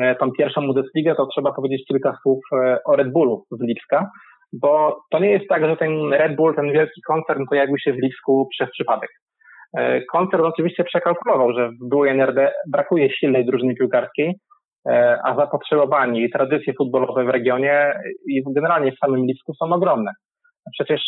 [0.00, 4.10] e, tą pierwszą Bundesligę, to trzeba powiedzieć kilka słów e, o Red Bullu z Lipska,
[4.52, 8.02] bo to nie jest tak, że ten Red Bull, ten wielki koncern pojawił się w
[8.02, 9.10] Lipsku przez przypadek.
[9.76, 14.34] E, koncern oczywiście przekalkulował, że w byłej NRD brakuje silnej drużyny piłkarskiej,
[15.24, 17.92] a zapotrzebowanie i tradycje futbolowe w regionie
[18.26, 20.12] i generalnie w samym Lipsku są ogromne.
[20.72, 21.00] Przecież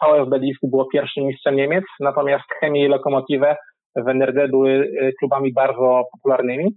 [0.00, 3.56] VfB Lipsk było pierwszym mistrzem Niemiec, natomiast Chemie i Lokomotive
[3.96, 6.70] w NRD były e, klubami bardzo popularnymi.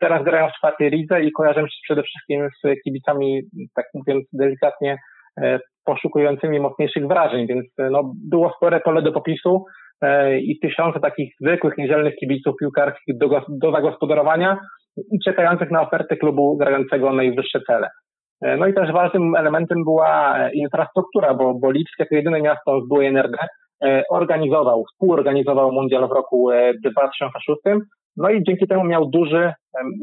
[0.00, 3.42] Teraz grają w czwartej lidze i kojarzę się przede wszystkim z kibicami,
[3.74, 4.98] tak mówiąc delikatnie,
[5.42, 9.64] e, poszukującymi mocniejszych wrażeń, więc no, było spore pole do popisu
[10.40, 14.58] i tysiące takich zwykłych, niedzielnych kibiców piłkarskich do, do zagospodarowania,
[14.96, 17.88] i czekających na ofertę klubu grającego najwyższe cele.
[18.42, 22.88] E, no i też ważnym elementem była infrastruktura, bo, bo Lipsk jako jedyne miasto z
[22.88, 23.38] byłej NRD
[23.84, 26.50] e, organizował, współorganizował mundial w roku
[26.84, 27.78] 2006, e,
[28.16, 29.52] no i dzięki temu miał duży,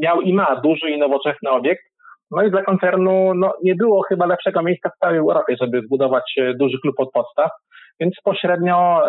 [0.02, 1.84] miał i ma duży i nowoczesny obiekt.
[2.32, 6.36] No i dla koncernu no, nie było chyba lepszego miejsca w całej Europie, żeby zbudować
[6.60, 7.52] duży klub od podstaw,
[8.00, 9.02] więc pośrednio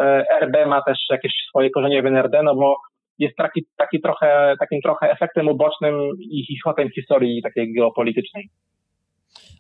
[0.43, 2.77] RB ma też jakieś swoje korzenie w NRD, no bo
[3.19, 5.95] jest taki, taki trochę, takim trochę efektem ubocznym
[6.31, 8.49] ich potem historii takiej geopolitycznej.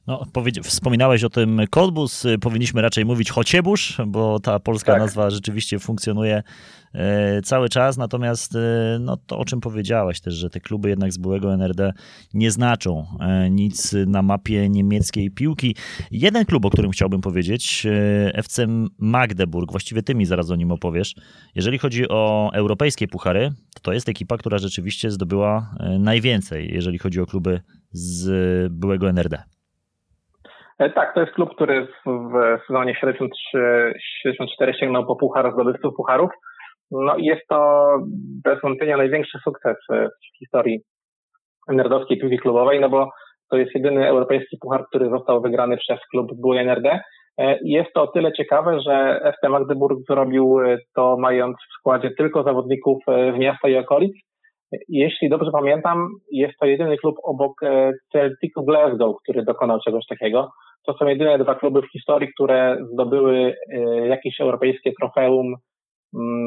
[0.08, 0.26] No,
[0.62, 5.00] wspominałeś o tym Kodbus, powinniśmy raczej mówić Chociebusz, bo ta polska tak.
[5.00, 6.42] nazwa rzeczywiście funkcjonuje
[6.94, 11.12] e, cały czas, natomiast e, no, to o czym powiedziałeś też, że te kluby jednak
[11.12, 11.92] z byłego NRD
[12.34, 13.06] nie znaczą
[13.50, 15.76] nic na mapie niemieckiej piłki.
[16.10, 17.86] Jeden klub, o którym chciałbym powiedzieć,
[18.34, 18.66] FC
[18.98, 21.14] Magdeburg, właściwie ty mi zaraz o nim opowiesz.
[21.54, 27.20] Jeżeli chodzi o europejskie puchary, to, to jest ekipa, która rzeczywiście zdobyła najwięcej, jeżeli chodzi
[27.20, 27.60] o kluby
[27.92, 29.57] z byłego NRD.
[30.78, 32.12] E, tak, to jest klub, który w,
[32.66, 36.30] sezonie 73-74 sięgnął po puchar zdobywców pucharów.
[36.90, 37.88] No i jest to
[38.44, 40.80] bez wątpienia największy sukces w historii
[41.68, 43.10] nerdowskiej piłki klubowej, no bo
[43.50, 47.00] to jest jedyny europejski puchar, który został wygrany przez klub były NRD.
[47.38, 50.58] E, jest to o tyle ciekawe, że FC Magdeburg zrobił
[50.94, 54.12] to mając w składzie tylko zawodników w miasta i okolic,
[54.88, 60.50] jeśli dobrze pamiętam, jest to jedyny klub obok e, Celticu Glasgow, który dokonał czegoś takiego.
[60.88, 65.54] To są jedyne dwa kluby w historii, które zdobyły e, jakieś europejskie trofeum,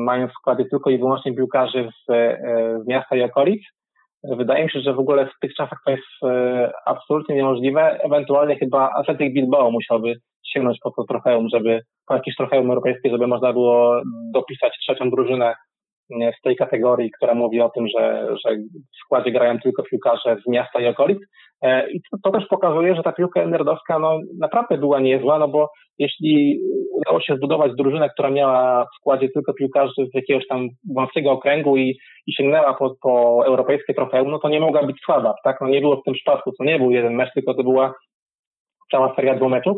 [0.05, 3.61] mając w składzie tylko i wyłącznie piłkarzy z, e, z miasta i okolic.
[4.23, 6.33] Wydaje mi się, że w ogóle w tych czasach to jest
[6.85, 7.99] absolutnie niemożliwe.
[8.03, 10.13] Ewentualnie chyba Athletic Bilbao musiałby
[10.45, 14.01] sięgnąć po to trofeum, żeby po jakieś trofeum europejskie, żeby można było
[14.33, 15.55] dopisać trzecią drużynę
[16.39, 20.49] z tej kategorii, która mówi o tym, że, że w składzie grają tylko piłkarze z
[20.49, 21.19] miasta i okolic.
[21.61, 25.47] E, I to, to też pokazuje, że ta piłka nerdowska no, naprawdę była niezła, no
[25.47, 25.69] bo
[25.99, 26.59] jeśli
[26.91, 31.77] udało się zbudować drużynę, która miała w składzie tylko piłkarzy z jakiegoś tam wąskiego okręgu
[31.77, 31.97] i,
[32.27, 35.61] i sięgnęła po, po europejskie trofeum, no to nie mogła być słaba, tak?
[35.61, 37.93] No nie było w tym przypadku, to nie był jeden mecz, tylko to była
[38.91, 39.77] cała seria dwumeczów.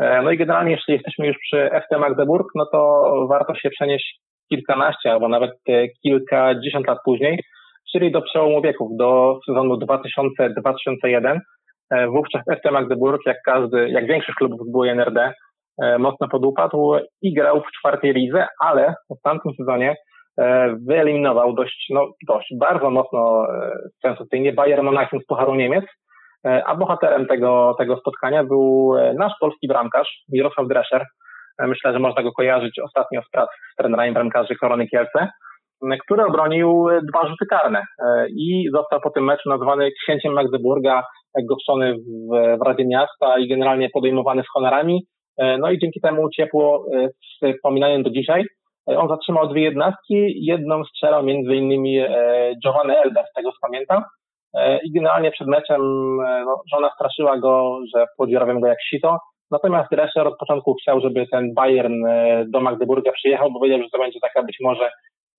[0.00, 4.20] E, no i generalnie, jeśli jesteśmy już przy FC Magdeburg, no to warto się przenieść
[4.48, 7.44] kilkanaście albo nawet e, kilkadziesiąt lat później,
[7.92, 11.38] czyli do przełomu wieków, do sezonu 2000-2001.
[11.90, 15.32] E, wówczas FC Magdeburg, jak każdy, jak większość klubów z byłej NRD,
[15.82, 19.96] e, mocno podupadł i grał w czwartej lidze, ale w tamtym sezonie
[20.88, 23.46] wyeliminował dość, no, dość bardzo mocno
[24.02, 25.84] sensacyjnie Bayern Monachium z Pucharu Niemiec,
[26.44, 31.04] a bohaterem tego, tego spotkania był nasz polski bramkarz Mirosław Drescher,
[31.60, 35.28] Myślę, że można go kojarzyć ostatnio z prac z trenerami bramkarzy Korony Kielce,
[36.04, 41.02] który obronił dwa rzuty karne e, i został po tym meczu nazwany księciem Magdeburga,
[41.48, 45.06] goszczony w, w Radzie Miasta i generalnie podejmowany z honorami.
[45.38, 46.84] E, no i dzięki temu ciepło
[47.42, 48.44] e, wspominają do dzisiaj.
[48.86, 52.00] On zatrzymał dwie jednostki, jedną strzelał między innymi
[52.62, 54.02] Giovanni Elda, z tego pamiętam.
[54.84, 55.80] I generalnie przed meczem
[56.16, 59.18] no, żona straszyła go, że podziurawiam go jak sito.
[59.50, 63.88] Natomiast Drescher od początku chciał, żeby ten Bayern e, do Magdeburga przyjechał, bo wiedział, że
[63.92, 64.90] to będzie taka być może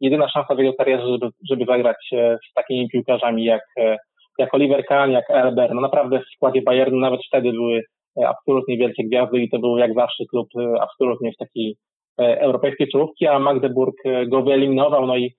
[0.01, 3.97] jedyna szansa w jego karierze, żeby, żeby zagrać e, z takimi piłkarzami jak, e,
[4.39, 5.73] jak Oliver Kahn, jak Elber.
[5.73, 7.81] No naprawdę w składzie Bayernu nawet wtedy były
[8.27, 10.47] absolutnie wielkie gwiazdy i to był jak zawsze klub
[10.81, 11.75] absolutnie w takiej
[12.17, 13.95] europejskiej czołówki, a Magdeburg
[14.27, 15.33] go wyeliminował, no i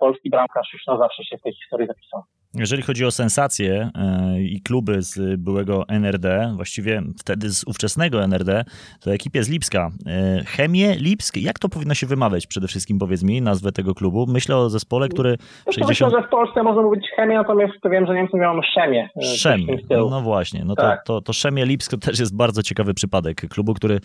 [0.00, 2.22] polski bramkarz już na zawsze się w tej historii zapisał.
[2.54, 8.64] Jeżeli chodzi o sensacje e, i kluby z byłego NRD, właściwie wtedy z ówczesnego NRD,
[9.00, 9.90] to ekipie z Lipska.
[10.06, 14.26] E, Chemie Lipsk, jak to powinno się wymawiać przede wszystkim, powiedz mi, nazwę tego klubu?
[14.28, 15.30] Myślę o zespole, który...
[15.66, 15.88] No 60...
[15.88, 19.08] Myślę, że w Polsce można mówić Chemie, natomiast wiem, że Niemcy miałem Szemie.
[19.16, 20.64] E, Szem, no właśnie.
[20.64, 21.04] No tak.
[21.04, 24.00] to, to, to Szemie Lipsk to też jest bardzo ciekawy przypadek klubu, który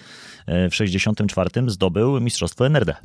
[0.48, 2.96] w 64 zdobył Mistrzostwo NRD.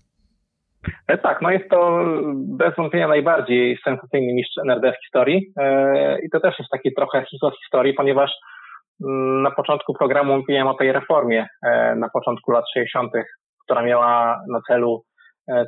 [1.09, 6.31] E, tak, no jest to bez wątpienia najbardziej sensacyjny mistrz NRD w historii e, i
[6.31, 8.33] to też jest taki trochę hit historii, ponieważ
[9.05, 13.13] mm, na początku programu mówiłem o tej reformie e, na początku lat 60.,
[13.65, 15.03] która miała na celu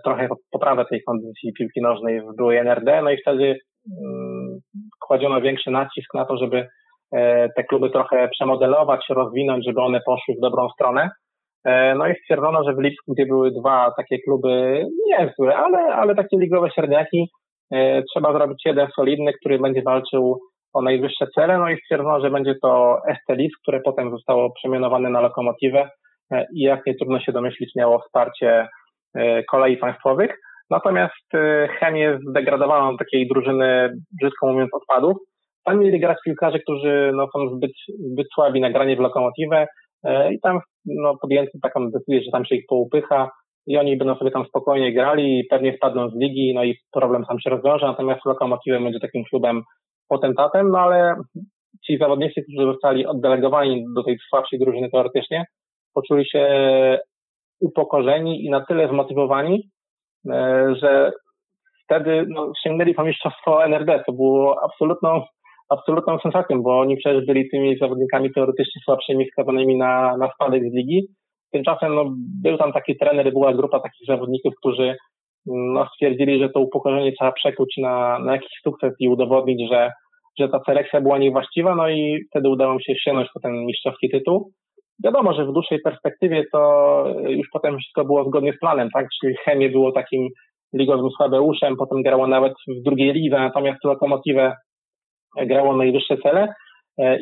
[0.05, 4.59] trochę poprawę tej kondycji piłki nożnej w byłej NRD, no i wtedy mm,
[5.01, 6.69] kładziono większy nacisk na to, żeby
[7.57, 11.11] te kluby trochę przemodelować, rozwinąć, żeby one poszły w dobrą stronę.
[11.67, 16.15] E, no i stwierdzono, że w Lipsku, gdzie były dwa takie kluby niezłe, ale, ale
[16.15, 17.31] takie ligowe średniaki,
[17.73, 20.39] e, trzeba zrobić jeden solidny, który będzie walczył
[20.75, 25.11] o najwyższe cele, no i stwierdzono, że będzie to ST Lipsk, które potem zostało przemianowane
[25.11, 25.91] na lokomotywę
[26.33, 28.69] e, i jak nie trudno się domyślić, miało wsparcie
[29.51, 30.31] kolei państwowych.
[30.71, 31.33] Natomiast
[31.79, 35.17] chemię zdegradowano do takiej drużyny, brzydko mówiąc, odpadów.
[35.65, 37.71] Tam mieli grać piłkarze, którzy no, są zbyt,
[38.13, 39.67] zbyt słabi na granie w lokomotywę,
[40.33, 43.31] i tam no, podjęto taką decyzję, że tam się ich poupycha
[43.67, 47.25] i oni będą sobie tam spokojnie grali i pewnie wpadną z ligi, no i problem
[47.25, 49.63] sam się rozwiąże, natomiast Lokomotivem będzie takim klubem
[50.09, 51.15] potentatem, no ale
[51.87, 55.45] ci zawodnicy, którzy zostali oddelegowani do tej słabszej drużyny teoretycznie,
[55.95, 56.49] poczuli się
[57.61, 59.71] upokorzeni i na tyle zmotywowani,
[60.31, 61.13] e, że
[61.85, 65.23] wtedy no, sięgnęli po mistrzostwo NRD, co było absolutną
[65.69, 70.75] absolutną sensacją, bo oni przecież byli tymi zawodnikami teoretycznie słabszymi, skazanymi na, na spadek z
[70.75, 71.07] ligi.
[71.53, 72.05] Tymczasem no,
[72.43, 74.97] był tam taki trener, była grupa takich zawodników, którzy
[75.47, 79.91] no, stwierdzili, że to upokorzenie trzeba przekuć na, na jakiś sukces i udowodnić, że,
[80.39, 84.11] że ta selekcja była niewłaściwa, no i wtedy udało mi się sięgnąć po ten mistrzowski
[84.11, 84.51] tytuł.
[85.05, 89.07] Wiadomo, że w dłuższej perspektywie to już potem wszystko było zgodnie z planem, tak?
[89.21, 90.29] Czyli chemie było takim
[90.75, 94.53] ligowym słabeuszem, potem grało nawet w drugiej lidze, natomiast Lokomotywę
[95.47, 96.55] grało najwyższe cele.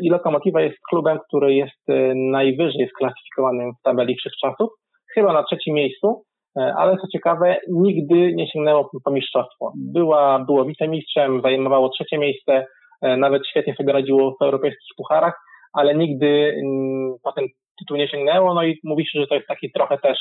[0.03, 4.71] I Lokomotywa jest klubem, który jest e, najwyżej sklasyfikowanym w tabeli wszechczasów,
[5.15, 6.23] chyba na trzecim miejscu,
[6.59, 9.73] e, ale co ciekawe, nigdy nie sięgnęło po mistrzostwo.
[9.93, 12.67] Była, było wicemistrzem, zajmowało trzecie miejsce,
[13.03, 15.41] e, nawet świetnie sobie radziło w europejskich pucharach,
[15.73, 17.45] ale nigdy mm, potem
[17.79, 20.19] tytuł nie sięgnęło, no i mówi się, że to jest taki trochę też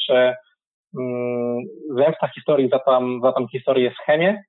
[0.99, 1.61] mm,
[1.97, 4.43] zemsta historii za tam, za tam historię z Chemię,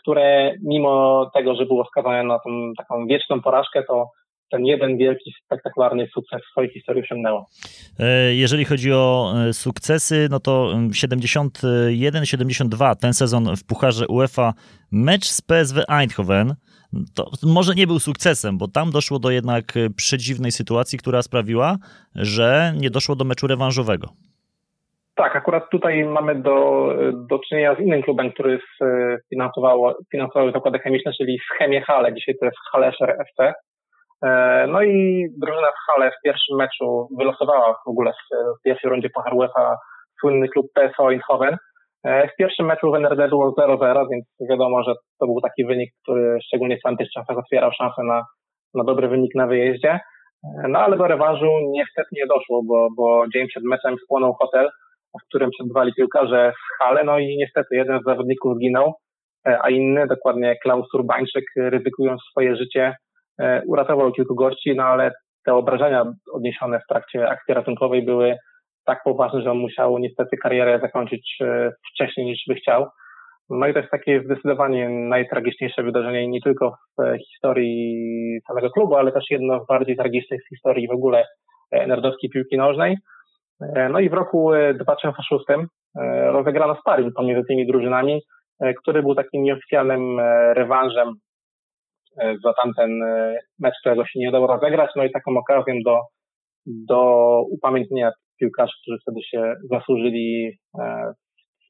[0.00, 4.10] które mimo tego, że było skazane na tą taką wieczną porażkę, to
[4.50, 7.46] ten jeden wielki, spektakularny sukces w swojej historii osiągnęło.
[7.98, 14.54] E, jeżeli chodzi o e, sukcesy, no to 71-72 ten sezon w Pucharze UEFA,
[14.92, 16.54] mecz z PSW Eindhoven,
[17.14, 21.76] to może nie był sukcesem, bo tam doszło do jednak przedziwnej sytuacji, która sprawiła,
[22.14, 24.08] że nie doszło do meczu rewanżowego.
[25.18, 26.88] Tak, akurat tutaj mamy do,
[27.30, 28.58] do czynienia z innym klubem, który
[29.30, 32.14] finansował, finansował zakłady chemiczne, czyli z Chemie Hale.
[32.14, 33.52] Dzisiaj to jest Haleszer FC.
[34.24, 39.10] E, no i drużyna w Hale w pierwszym meczu wylosowała w ogóle w, pierwszej rundzie
[39.14, 39.76] Puchar UEFA
[40.20, 41.56] słynny klub PSO Eindhoven.
[42.04, 45.90] E, w pierwszym meczu w NRD było 0-0, więc wiadomo, że to był taki wynik,
[46.02, 48.24] który szczególnie w tamtych czasach otwierał szansę na,
[48.74, 49.90] na dobry wynik na wyjeździe.
[49.92, 54.68] E, no ale do rewanżu niestety nie doszło, bo, bo dzień przed meczem spłonął hotel,
[55.22, 58.94] w którym przebywali piłkarze w Hale, no i niestety jeden z zawodników zginął,
[59.44, 62.94] a inny, dokładnie Klaus Urbańczyk, ryzykując swoje życie,
[63.38, 65.12] E, uratował kilku gości, no ale
[65.44, 68.36] te obrażenia odniesione w trakcie akcji ratunkowej były
[68.86, 72.86] tak poważne, że on musiał niestety karierę zakończyć e, wcześniej niż by chciał.
[73.50, 79.12] No i to jest takie zdecydowanie najtragiczniejsze wydarzenie nie tylko w historii samego klubu, ale
[79.12, 81.24] też jedno z bardziej tragicznych w historii w ogóle
[81.70, 82.96] e, nerdowskiej piłki nożnej.
[83.90, 85.44] No i w roku 2006
[86.32, 88.20] rozegrano sparring pomiędzy tymi drużynami,
[88.82, 90.20] który był takim nieoficjalnym
[90.54, 91.14] rewanżem
[92.18, 96.00] E, za tamten e, mecz, którego się nie udało rozegrać, no i taką okazją do,
[96.66, 97.00] do
[97.50, 101.12] upamiętnienia piłkarzy, którzy wtedy się zasłużyli e,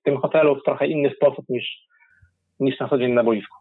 [0.00, 1.87] w tym hotelu w trochę inny sposób niż,
[2.60, 3.56] niż na co dzień na boisku.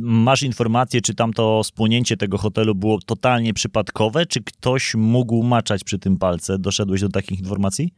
[0.00, 5.84] Masz informację, czy tam to spłonięcie tego hotelu było totalnie przypadkowe, czy ktoś mógł maczać
[5.84, 6.58] przy tym palce?
[6.58, 7.90] Doszedłeś do takich informacji?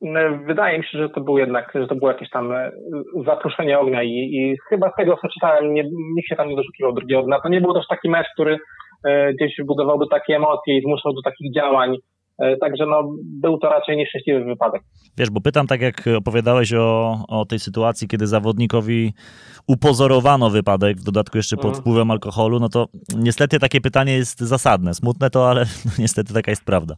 [0.00, 2.72] No, wydaje mi się, że to był jednak, że to było jakieś tam e,
[3.26, 5.84] zaproszenie ognia i, i chyba z tego, co czytałem, nie,
[6.16, 7.40] nikt się tam nie doszukiwał drugiego dna.
[7.40, 8.58] To nie był też taki mecz, który
[9.04, 11.96] e, gdzieś budowałby takie emocje i zmuszał do takich działań.
[12.38, 14.82] E, także no, był to raczej nieszczęśliwy wypadek.
[15.18, 19.12] Wiesz, bo pytam tak jak opowiadałeś o, o tej sytuacji, kiedy zawodnikowi
[19.68, 21.82] upozorowano wypadek, w dodatku jeszcze pod mhm.
[21.82, 24.94] wpływem alkoholu, no to niestety takie pytanie jest zasadne.
[24.94, 26.94] Smutne to, ale no, niestety taka jest prawda.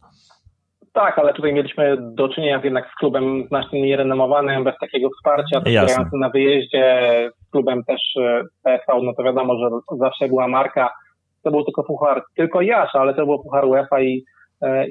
[0.93, 6.19] Tak, ale tutaj mieliśmy do czynienia jednak z klubem znacznie nierenomowanym, bez takiego wsparcia, grającym
[6.19, 7.09] na wyjeździe,
[7.47, 10.89] z klubem też e, PSV, no to wiadomo, że zawsze była marka.
[11.43, 14.23] To był tylko puchar, tylko Jasz, ale to był puchar UEFA i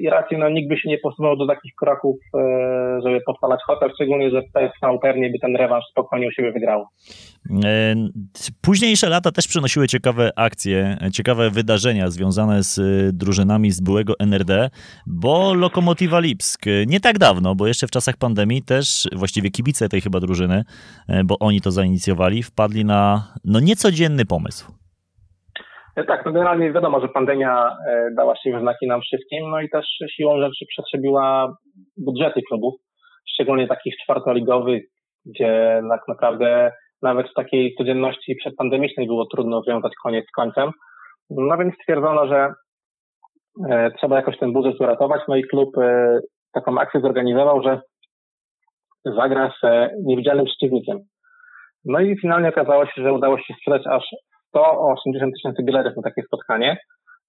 [0.01, 3.91] i raczej no, nikt by się nie posunął do takich kroków, e, żeby podpalać hotel,
[3.95, 6.85] szczególnie, że PSV pewnie by ten rewanż spokojnie u siebie wygrał.
[7.65, 7.95] E,
[8.61, 12.79] późniejsze lata też przynosiły ciekawe akcje, ciekawe wydarzenia związane z
[13.17, 14.69] drużynami z byłego NRD,
[15.07, 20.01] bo Lokomotiva Lipsk nie tak dawno, bo jeszcze w czasach pandemii też właściwie kibice tej
[20.01, 20.63] chyba drużyny,
[21.25, 24.80] bo oni to zainicjowali, wpadli na no niecodzienny pomysł.
[25.95, 29.69] E, tak, no generalnie wiadomo, że pandemia e, dała się znaki nam wszystkim, no i
[29.69, 31.55] też siłą rzeczy przetrzebiła
[31.97, 32.73] budżety klubów,
[33.33, 34.83] szczególnie takich czwartoligowych,
[35.25, 40.71] gdzie tak naprawdę nawet w takiej codzienności przedpandemicznej było trudno związać koniec z końcem.
[41.29, 42.53] No więc stwierdzono, że
[43.69, 45.69] e, trzeba jakoś ten budżet uratować, no i klub
[46.53, 47.81] taką akcję zorganizował, że
[49.05, 50.99] zagra z niewidzialnym przeciwnikiem.
[51.85, 54.03] No i finalnie okazało się, że udało się sprzedać aż
[54.51, 56.77] 180 tysięcy biletów na takie spotkanie.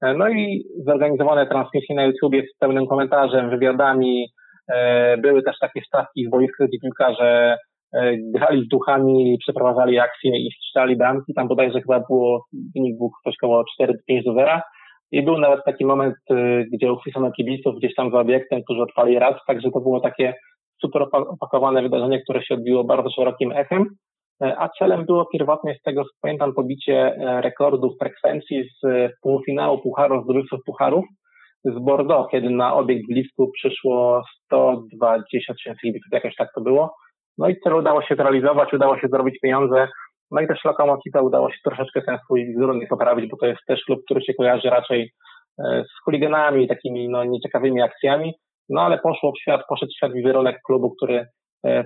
[0.02, 4.26] E, no i zorganizowane transmisje na YouTubie z pełnym komentarzem, wywiadami.
[4.68, 7.58] E, były też takie stawki z boiska, gdzie piłkarze
[7.94, 11.34] e, grali z duchami, przeprowadzali akcje i strzelali bramki.
[11.34, 14.60] Tam bodajże chyba było, wynik był ktoś około 4-5 do 0.
[15.12, 16.14] I był nawet taki moment,
[16.72, 20.34] gdzie uchwycono kibiców gdzieś tam za obiektem, którzy odpali raz, także to było takie
[20.80, 23.84] super opakowane wydarzenie, które się odbiło bardzo szerokim echem.
[24.42, 30.60] A celem było pierwotnie z tego, co pamiętam, pobicie rekordu frekwencji z półfinału Pucharu, zdobywców
[30.66, 31.04] Pucharów
[31.64, 36.94] z Bordeaux, kiedy na obiekt blisku przyszło 120 tysięcy kibiców, jakoś tak to było.
[37.38, 39.88] No i cel udało się zrealizować, udało się zrobić pieniądze.
[40.30, 43.84] No i też Lokomotiva udało się troszeczkę ten swój wizerunek poprawić, bo to jest też
[43.84, 45.10] klub, który się kojarzy raczej
[45.58, 48.34] e, z chuliganami, takimi no, nieciekawymi akcjami.
[48.68, 51.26] No ale poszło w świat, poszedł w świat wizerunek klubu, który e,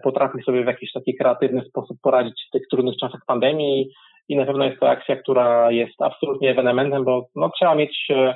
[0.02, 3.90] potrafi sobie w jakiś taki kreatywny sposób poradzić w tych trudnych czasach pandemii
[4.28, 8.34] i na pewno jest to akcja, która jest absolutnie ewenementem, bo no, trzeba mieć e,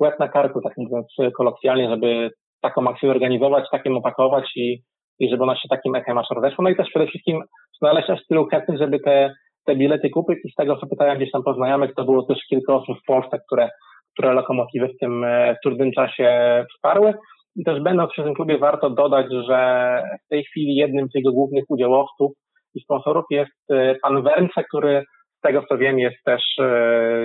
[0.00, 2.30] łeb na karku, tak mówiąc kolokwialnie, żeby
[2.62, 4.82] taką akcję organizować, takim opakować i,
[5.18, 6.64] i żeby ona się takim echem aż rozeszła.
[6.64, 7.42] No i też przede wszystkim
[7.78, 9.34] znaleźć aż tylu chętnych, żeby te,
[9.66, 12.38] te bilety kupić i z tego, co pytałem gdzieś tam po znajomych, to było też
[12.48, 13.68] kilka osób w Polsce, które,
[14.12, 16.30] które lokomotywy w tym e, trudnym czasie
[16.74, 17.14] wsparły.
[17.56, 21.32] I też będąc przy tym klubie warto dodać, że w tej chwili jednym z jego
[21.32, 22.32] głównych udziałowców
[22.74, 25.04] i sponsorów jest e, pan Wernce, który
[25.38, 27.24] z tego co wiem jest też e,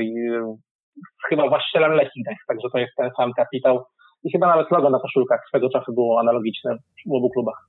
[1.29, 3.83] chyba właścicielem Lechii, także to jest ten sam kapitał.
[4.25, 7.67] I chyba nawet logo na koszulkach swego czasu było analogiczne w obu klubach.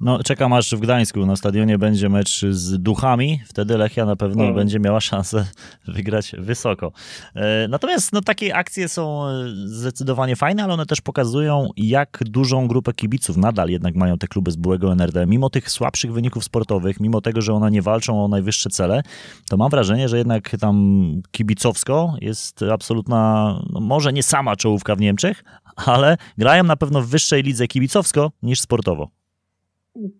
[0.00, 3.40] No, czekam aż w Gdańsku na stadionie będzie mecz z Duchami.
[3.46, 4.54] Wtedy Lechia na pewno mm.
[4.54, 5.46] będzie miała szansę
[5.96, 6.92] wygrać wysoko.
[7.34, 12.68] E, natomiast no, takie akcje są e, zdecydowanie fajne, ale one też pokazują, jak dużą
[12.68, 15.26] grupę kibiców nadal jednak mają te kluby z byłego NRD.
[15.26, 19.02] Mimo tych słabszych wyników sportowych, mimo tego, że one nie walczą o najwyższe cele,
[19.50, 25.00] to mam wrażenie, że jednak tam kibicowsko jest absolutna, no, może nie sama czołówka w
[25.00, 25.44] Niemczech,
[25.86, 29.08] ale grają na pewno w wyższej lidze kibicowsko niż sportowo.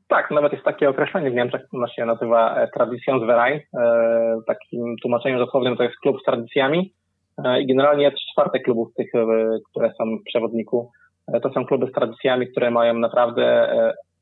[0.09, 3.61] Tak, nawet jest takie określenie w Niemczech, ono się nazywa e, Traditionsverein.
[3.78, 6.92] E, takim tłumaczeniem dosłownym to jest klub z tradycjami.
[7.44, 8.16] E, I generalnie jest
[8.64, 9.11] klubów tych,
[9.70, 10.90] które są w przewodniku.
[11.42, 13.68] To są kluby z tradycjami, które mają naprawdę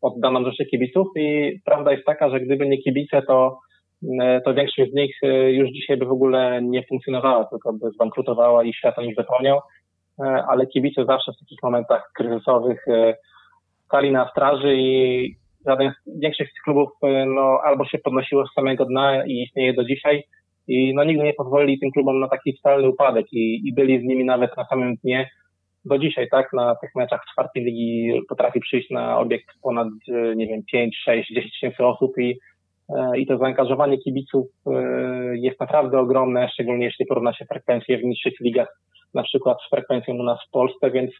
[0.02, 3.58] oddaną rzeszę kibiców i prawda jest taka, że gdyby nie kibice, to,
[4.44, 5.16] to większość z nich
[5.48, 9.60] już dzisiaj by w ogóle nie funkcjonowała, tylko by zbankrutowała i świat o nich zapomniał.
[10.48, 12.84] Ale kibice zawsze w takich momentach kryzysowych
[13.86, 18.84] stali na straży i żaden, z tych klubów e, no, albo się podnosiło z samego
[18.84, 20.22] dna i istnieje do dzisiaj.
[20.68, 24.04] I no, nigdy nie pozwolili tym klubom na taki totalny upadek i, i byli z
[24.04, 25.30] nimi nawet na samym dnie.
[25.84, 30.46] Do dzisiaj, tak, na tych meczach czwartej ligi potrafi przyjść na obiekt ponad, e, nie
[30.46, 32.38] wiem, 5, 6, 10 tysięcy osób i,
[32.88, 34.46] e, i to zaangażowanie kibiców
[35.32, 38.80] jest naprawdę ogromne, szczególnie jeśli porówna się frekwencję w niższych ligach,
[39.14, 41.10] na przykład z frekwencją u nas w Polsce, więc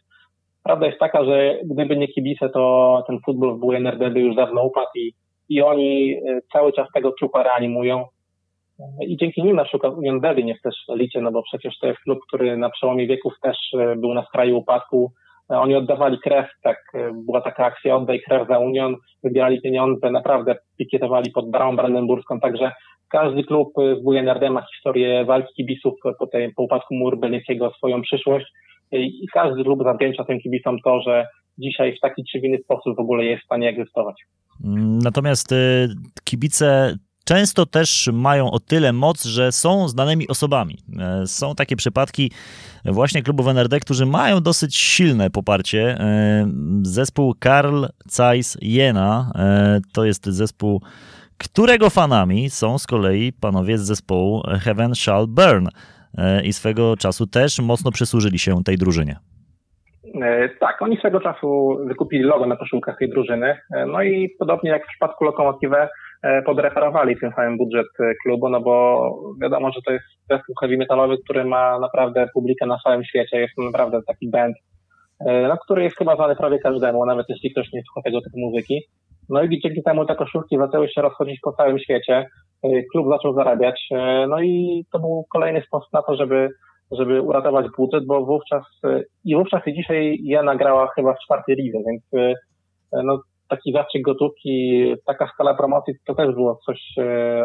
[0.63, 4.63] Prawda jest taka, że gdyby nie kibice, to ten futbol w WNRD by już dawno
[4.63, 5.13] upadł i,
[5.49, 8.05] i oni e, cały czas tego trupa reanimują.
[9.07, 11.87] I dzięki nim na przykład Union Berlin jest też w elicie, no bo przecież to
[11.87, 15.11] jest klub, który na przełomie wieków też e, był na skraju upadku.
[15.51, 16.77] E, oni oddawali krew, tak,
[17.25, 22.71] była taka akcja oddaj krew za Union, wybierali pieniądze, naprawdę pikietowali pod Bramą Brandenburską, także
[23.09, 28.01] każdy klub w WNRD ma historię walki kibiców po, tej, po upadku muru berlińskiego, swoją
[28.01, 28.45] przyszłość
[28.91, 31.27] i każdy klub zawdzięcza tym kibicom to, że
[31.57, 34.15] dzisiaj w taki czy inny sposób w ogóle jest w stanie egzystować.
[35.03, 35.55] Natomiast
[36.23, 36.95] kibice
[37.31, 40.77] często też mają o tyle moc, że są znanymi osobami.
[40.99, 42.31] E, są takie przypadki
[42.85, 45.81] właśnie klubów NRD, którzy mają dosyć silne poparcie.
[45.99, 46.45] E,
[46.83, 50.81] zespół Karl Zeiss Jena e, to jest zespół,
[51.37, 55.67] którego fanami są z kolei panowie z zespołu Heaven Shall Burn.
[56.43, 59.15] I swego czasu też mocno przysłużyli się tej drużynie.
[60.59, 63.57] Tak, oni swego czasu wykupili logo na koszulkach tej drużyny.
[63.87, 65.89] No i podobnie jak w przypadku Lokomotive
[66.45, 67.87] podreferowali ten samym budżet
[68.23, 69.05] klubu, no bo
[69.41, 73.39] wiadomo, że to jest zespół heavy metalowy, który ma naprawdę publikę na całym świecie.
[73.39, 74.55] Jest to naprawdę taki band,
[75.19, 78.81] no, który jest chyba znany prawie każdemu, nawet jeśli ktoś nie słucha tego typu muzyki.
[79.29, 82.25] No i dzięki temu te koszulki zaczęły się rozchodzić po całym świecie.
[82.63, 83.87] E, klub zaczął zarabiać.
[83.91, 86.49] E, no i to był kolejny sposób na to, żeby,
[86.91, 91.55] żeby uratować budżet, bo wówczas e, i wówczas i dzisiaj ja nagrała chyba w czwartej
[91.55, 92.33] lidze, więc
[93.03, 93.21] no,
[93.55, 96.79] taki zastrzyk gotówki, taka skala promocji to też było coś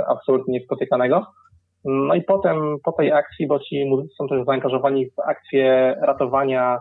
[0.09, 1.27] absolutnie niespotykanego.
[1.85, 6.79] No i potem po tej akcji, bo ci muzycy są też zaangażowani w akcję ratowania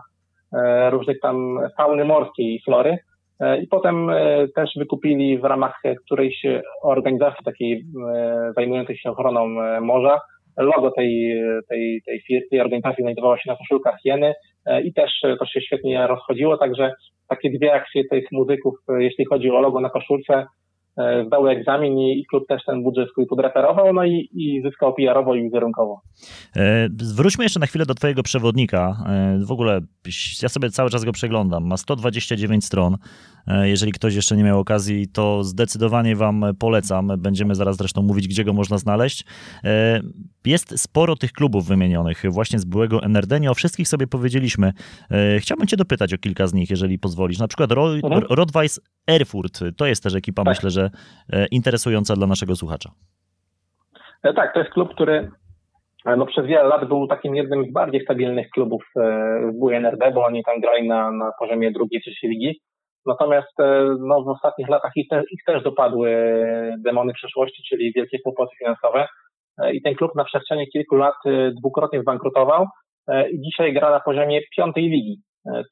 [0.90, 2.98] różnych tam fauny morskiej i flory,
[3.40, 6.46] E, I potem e, też wykupili w ramach którejś
[6.82, 9.48] organizacji takiej e, zajmującej się ochroną
[9.80, 10.20] morza
[10.56, 14.34] logo tej, tej, tej firmy, tej organizacji znajdowało się na koszulkach Jeny
[14.84, 16.92] i też to się świetnie rozchodziło, także
[17.28, 20.65] takie dwie akcje tych muzyków, jeśli chodzi o logo na koszulce, E,
[21.26, 25.42] zdały egzamin i klub też ten budżet swój podreferował, no i, i zyskał PR-owo i
[25.42, 26.00] wizerunkowo.
[26.56, 29.04] E, wróćmy jeszcze na chwilę do twojego przewodnika.
[29.08, 29.80] E, w ogóle
[30.42, 31.66] ja sobie cały czas go przeglądam.
[31.66, 32.96] Ma 129 stron.
[33.62, 37.12] Jeżeli ktoś jeszcze nie miał okazji, to zdecydowanie wam polecam.
[37.18, 39.24] Będziemy zaraz zresztą mówić, gdzie go można znaleźć.
[40.44, 43.40] Jest sporo tych klubów wymienionych właśnie z byłego NRD.
[43.40, 44.72] Nie o wszystkich sobie powiedzieliśmy.
[45.38, 47.38] Chciałbym cię dopytać o kilka z nich, jeżeli pozwolisz.
[47.38, 48.22] Na przykład mhm.
[48.30, 49.60] Rodweiss Erfurt.
[49.76, 50.54] To jest też ekipa, tak.
[50.54, 50.90] myślę, że
[51.32, 52.90] E, interesująca dla naszego słuchacza.
[54.22, 55.30] E, tak, to jest klub, który
[56.06, 60.24] e, no, przez wiele lat był takim jednym z bardziej stabilnych klubów w WNRD, bo
[60.24, 62.60] oni tam grali na, na poziomie drugiej, trzeciej ligi.
[63.06, 63.52] Natomiast
[63.98, 66.10] no, w ostatnich latach ich, te, ich też dopadły
[66.78, 69.06] demony przeszłości, czyli wielkie kłopoty finansowe.
[69.72, 71.14] I ten klub na przestrzeni kilku lat
[71.58, 72.66] dwukrotnie zbankrutował
[73.32, 75.20] i dzisiaj gra na poziomie piątej ligi,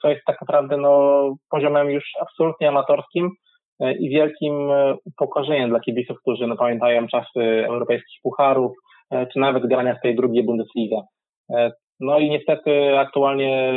[0.03, 3.31] co jest tak naprawdę no, poziomem już absolutnie amatorskim
[3.81, 8.73] E, i wielkim e, upokorzeniem dla kibiców, którzy no, pamiętają czasy europejskich pucharów,
[9.11, 11.03] e, czy nawet grania w tej drugiej Bundesliga.
[12.01, 13.73] No i niestety aktualnie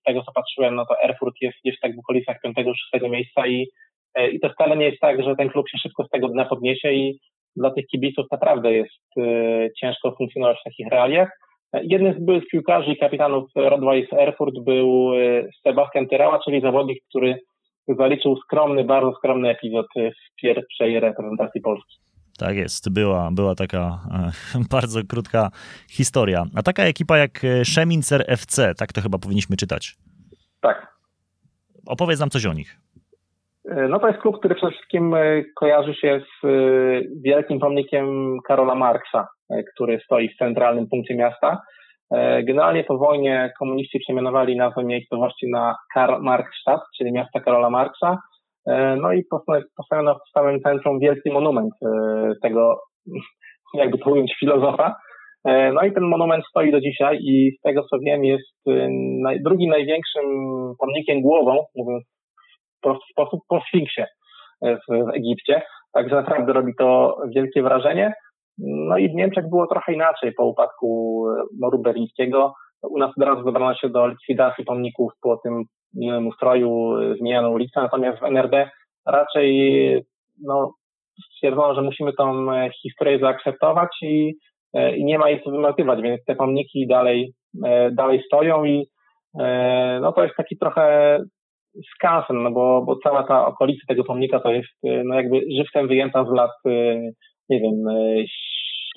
[0.00, 2.36] z tego co patrzyłem, no to Erfurt jest gdzieś tak w okolicach
[2.94, 3.66] 5-6 miejsca i,
[4.32, 6.92] i to wcale nie jest tak, że ten klub się szybko z tego dna podniesie
[6.92, 7.18] i
[7.56, 9.14] dla tych kibiców naprawdę jest
[9.80, 11.30] ciężko funkcjonować w takich realiach.
[11.72, 15.10] Jednym z byłych piłkarzy i kapitanów Rodweiss Erfurt był
[15.62, 17.38] Sebastian Tyrała, czyli zawodnik, który
[17.88, 21.96] zaliczył skromny, bardzo skromny epizod w pierwszej reprezentacji Polski.
[22.40, 24.00] Tak jest, była, była taka
[24.56, 25.50] e, bardzo krótka
[25.90, 26.44] historia.
[26.56, 29.96] A taka ekipa jak e, Szemincer FC, tak to chyba powinniśmy czytać.
[30.60, 30.94] Tak.
[31.86, 32.80] Opowiedz nam coś o nich.
[33.68, 36.46] E, no to jest klub, który przede wszystkim e, kojarzy się z
[37.24, 39.28] wielkim pomnikiem Karola Marksa,
[39.74, 41.62] który stoi w centralnym punkcie miasta.
[42.14, 48.18] E, generalnie po wojnie komuniści przemianowali nazwę miejscowości na Karl Marxstadt, czyli miasta Karola Marksa.
[48.66, 49.24] E, no i
[49.76, 52.80] postawiono w samym centrum wielki monument e, tego,
[53.74, 54.96] jakby to ująć, filozofa.
[55.44, 58.64] No i ten monument stoi do dzisiaj i z tego co wiem jest
[59.44, 60.24] drugim największym
[60.78, 62.04] pomnikiem głową, mówiąc
[62.82, 64.04] prosty sposób, po Sfinksie
[64.62, 65.62] w Egipcie.
[65.92, 68.12] Także naprawdę robi to wielkie wrażenie.
[68.58, 72.54] No i w Niemczech było trochę inaczej po upadku e, moru berlińskiego.
[72.82, 77.50] U nas od razu zabrano się do likwidacji pomników po tym zmienionym ustroju, e, zmienioną
[77.50, 78.70] ulicę, natomiast w NRD
[79.06, 80.04] raczej
[80.42, 80.74] no,
[81.34, 84.34] stwierdzono, że musimy tą e, historię zaakceptować i,
[84.96, 87.32] i nie ma jej co wymatywać, więc te pomniki dalej,
[87.92, 88.86] dalej stoją i
[90.00, 91.18] no to jest taki trochę
[91.94, 94.68] skansen, no bo, bo cała ta okolica tego pomnika to jest
[95.04, 96.50] no jakby żywcem wyjęta z lat
[97.48, 97.74] nie wiem,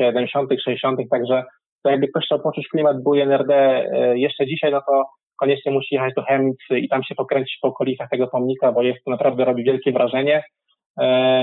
[0.02, 1.44] 70., 60., także
[1.84, 5.04] to jakby ktoś chciał poczuć klimat były NRD jeszcze dzisiaj, no to
[5.40, 9.04] koniecznie musi jechać do Chemic i tam się pokręcić po okolicach tego pomnika, bo jest
[9.06, 10.44] to naprawdę robi wielkie wrażenie.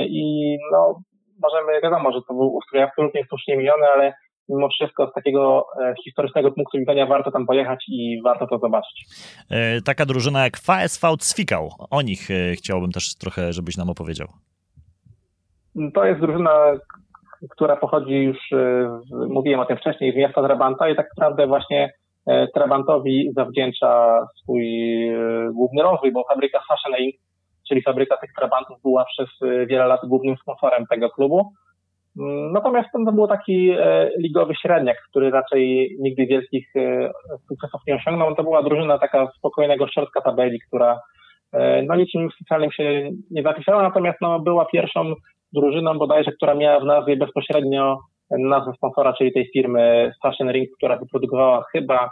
[0.09, 1.01] I no,
[1.43, 4.13] możemy, wiadomo, że to był ustrój absolutnie słusznie miliony, ale
[4.51, 9.07] mimo wszystko z takiego e, historycznego punktu widzenia warto tam pojechać i warto to zobaczyć.
[9.85, 14.29] Taka drużyna jak VSV Cwikał, o nich chciałbym też trochę, żebyś nam opowiedział.
[15.95, 16.77] To jest drużyna,
[17.51, 21.93] która pochodzi już, e, mówiłem o tym wcześniej, z miasta Trabanta i tak naprawdę właśnie
[22.27, 24.65] e, Trabantowi zawdzięcza swój
[25.09, 27.17] e, główny rozwój, bo fabryka Fashion Inc.,
[27.69, 29.29] czyli fabryka tych Trabantów była przez
[29.67, 31.53] wiele lat głównym sponsorem tego klubu.
[32.53, 33.71] Natomiast to był taki
[34.19, 36.73] ligowy średniak, który raczej nigdy wielkich
[37.49, 38.35] sukcesów nie osiągnął.
[38.35, 41.01] To była drużyna taka spokojnego środka tabeli, która
[41.87, 45.15] no niczym specjalnym się nie zapisała, natomiast no, była pierwszą
[45.53, 47.99] drużyną bodajże, która miała w nazwie bezpośrednio
[48.31, 52.11] nazwę sponsora, czyli tej firmy Fashion Ring, która wyprodukowała chyba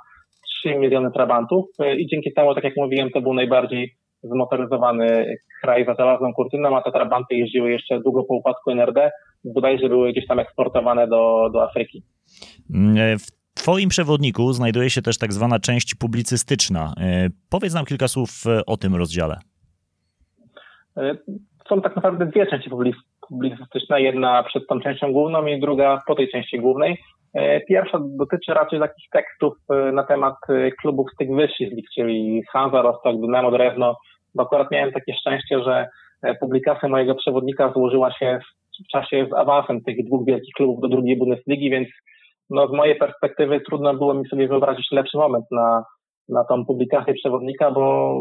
[0.60, 1.66] 3 miliony trabantów.
[1.98, 3.90] I dzięki temu, tak jak mówiłem, to był najbardziej
[4.22, 9.10] zmotoryzowany kraj za żelazną kurtyną, a te trabanty jeździły jeszcze długo po upadku NRD,
[9.54, 12.02] bodajże były gdzieś tam eksportowane do, do Afryki.
[13.18, 16.94] W Twoim przewodniku znajduje się też tak zwana część publicystyczna.
[17.50, 18.30] Powiedz nam kilka słów
[18.66, 19.36] o tym rozdziale.
[21.68, 22.70] Są tak naprawdę dwie części
[23.28, 26.98] publicystyczna, jedna przed tą częścią główną i druga po tej części głównej.
[27.34, 31.86] E, pierwsza dotyczy raczej takich tekstów e, na temat e, klubów z tych wyższych lig,
[31.94, 33.96] czyli Hansa Rostock, Dynamo Drewno,
[34.34, 35.88] bo akurat miałem takie szczęście, że
[36.40, 41.16] publikacja mojego przewodnika złożyła się w czasie z awansem tych dwóch wielkich klubów do drugiej
[41.16, 41.88] Bundesligi, więc
[42.50, 45.84] no, z mojej perspektywy trudno było mi sobie wyobrazić lepszy moment na,
[46.28, 48.14] na tą publikację przewodnika, bo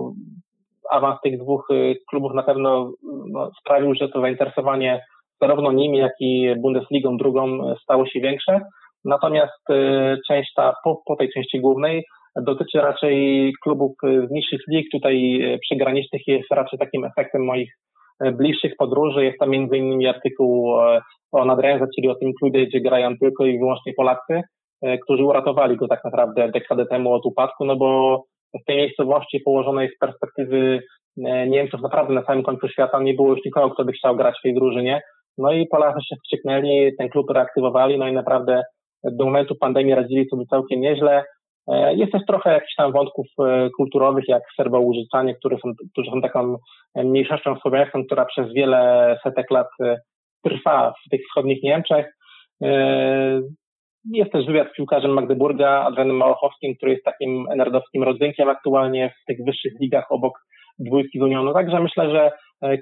[0.91, 2.91] awans tych dwóch y, klubów na pewno
[3.31, 5.01] no, sprawił, że to zainteresowanie
[5.41, 8.61] zarówno nimi, jak i Bundesligą drugą stało się większe.
[9.05, 12.03] Natomiast y, część ta po, po tej części głównej
[12.41, 13.91] dotyczy raczej klubów
[14.27, 14.87] z niższych lig.
[14.91, 17.73] Tutaj przygranicznych jest raczej takim efektem moich
[18.33, 19.25] bliższych podróży.
[19.25, 20.73] Jest tam między innymi artykuł
[21.31, 24.41] o Nadrenze, czyli o tym klubie, gdzie grają tylko i wyłącznie Polacy,
[25.03, 28.21] którzy uratowali go tak naprawdę dekadę temu od upadku, no bo
[28.61, 30.79] w tej miejscowości położonej z perspektywy
[31.47, 34.43] Niemców naprawdę na samym końcu świata nie było już nikogo, kto by chciał grać w
[34.43, 35.01] tej drużynie.
[35.37, 38.63] No i Polacy się wścieknęli, ten klub reaktywowali, no i naprawdę
[39.03, 41.23] do momentu pandemii radzili sobie całkiem nieźle.
[41.67, 46.21] E, jest też trochę jakichś tam wątków e, kulturowych, jak serbołużycanie, które są, którzy są
[46.21, 46.57] taką
[46.95, 49.97] mniejszością słowiańską, która przez wiele setek lat e,
[50.43, 52.17] trwa w tych wschodnich Niemczech.
[54.11, 59.25] Jest też wywiad z piłkarzem Magdeburga, Adrianem Małochowskim, który jest takim enerdowskim rodzynkiem aktualnie w
[59.25, 60.39] tych wyższych ligach obok
[60.79, 61.53] dwójki z Unionu.
[61.53, 62.31] Także myślę, że e,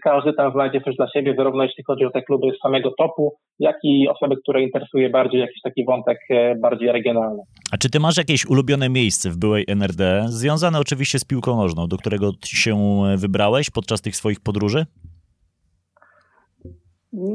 [0.03, 3.35] każdy tam znajdzie coś dla siebie, zarówno jeśli chodzi o te kluby z samego topu,
[3.59, 7.43] jak i osoby, które interesuje bardziej jakiś taki wątek e, bardziej regionalny.
[7.73, 11.87] A czy ty masz jakieś ulubione miejsce w byłej NRD, związane oczywiście z piłką nożną,
[11.87, 12.75] do którego się
[13.17, 14.85] wybrałeś podczas tych swoich podróży?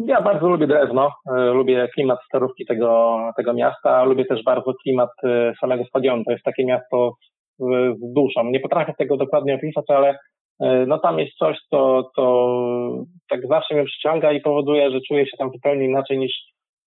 [0.07, 5.11] Ja bardzo lubię Drezno, e, lubię klimat starówki tego, tego miasta, lubię też bardzo klimat
[5.61, 6.25] samego stadionu.
[6.25, 7.13] To jest takie miasto
[7.59, 7.65] z,
[7.99, 8.45] z duszą.
[8.45, 12.25] Nie potrafię tego dokładnie opisać, ale E, no tam jest coś, co, co
[13.31, 16.33] tak zawsze mnie przyciąga i powoduje, że czuję się tam zupełnie inaczej niż,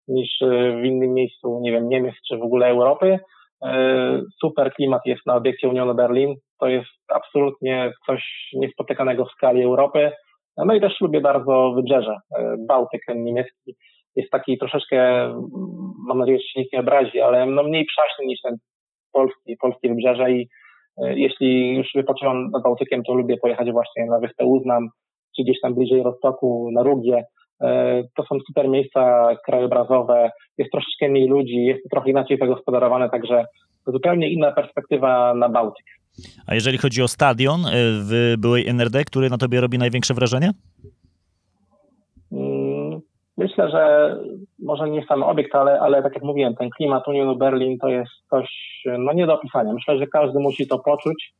[0.07, 3.19] niż e, w innym miejscu, nie wiem, Niemiec czy w ogóle Europy.
[3.65, 6.35] E, super klimat jest na obiekcie Unionu Berlin.
[6.59, 10.11] To jest absolutnie coś niespotykanego w skali Europy.
[10.57, 12.15] No i też lubię bardzo wybrzeże.
[12.67, 13.75] Bałtyk niemiecki
[14.15, 15.27] jest taki troszeczkę,
[16.07, 18.55] mam nadzieję, że się nikt nie obrazi, ale no mniej przaśny niż ten
[19.13, 20.62] polski, polskie wybrzeże i E,
[20.97, 24.89] jeśli już wypoczywam nad Bałtykiem, to lubię pojechać właśnie na wyspę Uznam,
[25.35, 27.23] czy gdzieś tam bliżej Rostoku, na Rugie.
[27.61, 33.45] E, to są super miejsca krajobrazowe, jest troszeczkę mniej ludzi, jest trochę inaczej zagospodarowane, także
[33.87, 35.85] zupełnie inna perspektywa na Bałtyk.
[36.47, 40.51] A jeżeli chodzi o stadion e, w byłej NRD, który na tobie robi największe wrażenie?
[43.37, 44.15] Myślę, że
[44.59, 48.11] może nie sam obiekt, ale, ale tak jak mówiłem, ten klimat Unionu Berlin to jest
[48.29, 48.49] coś
[48.99, 49.73] no, nie do opisania.
[49.73, 51.33] Myślę, że każdy musi to poczuć.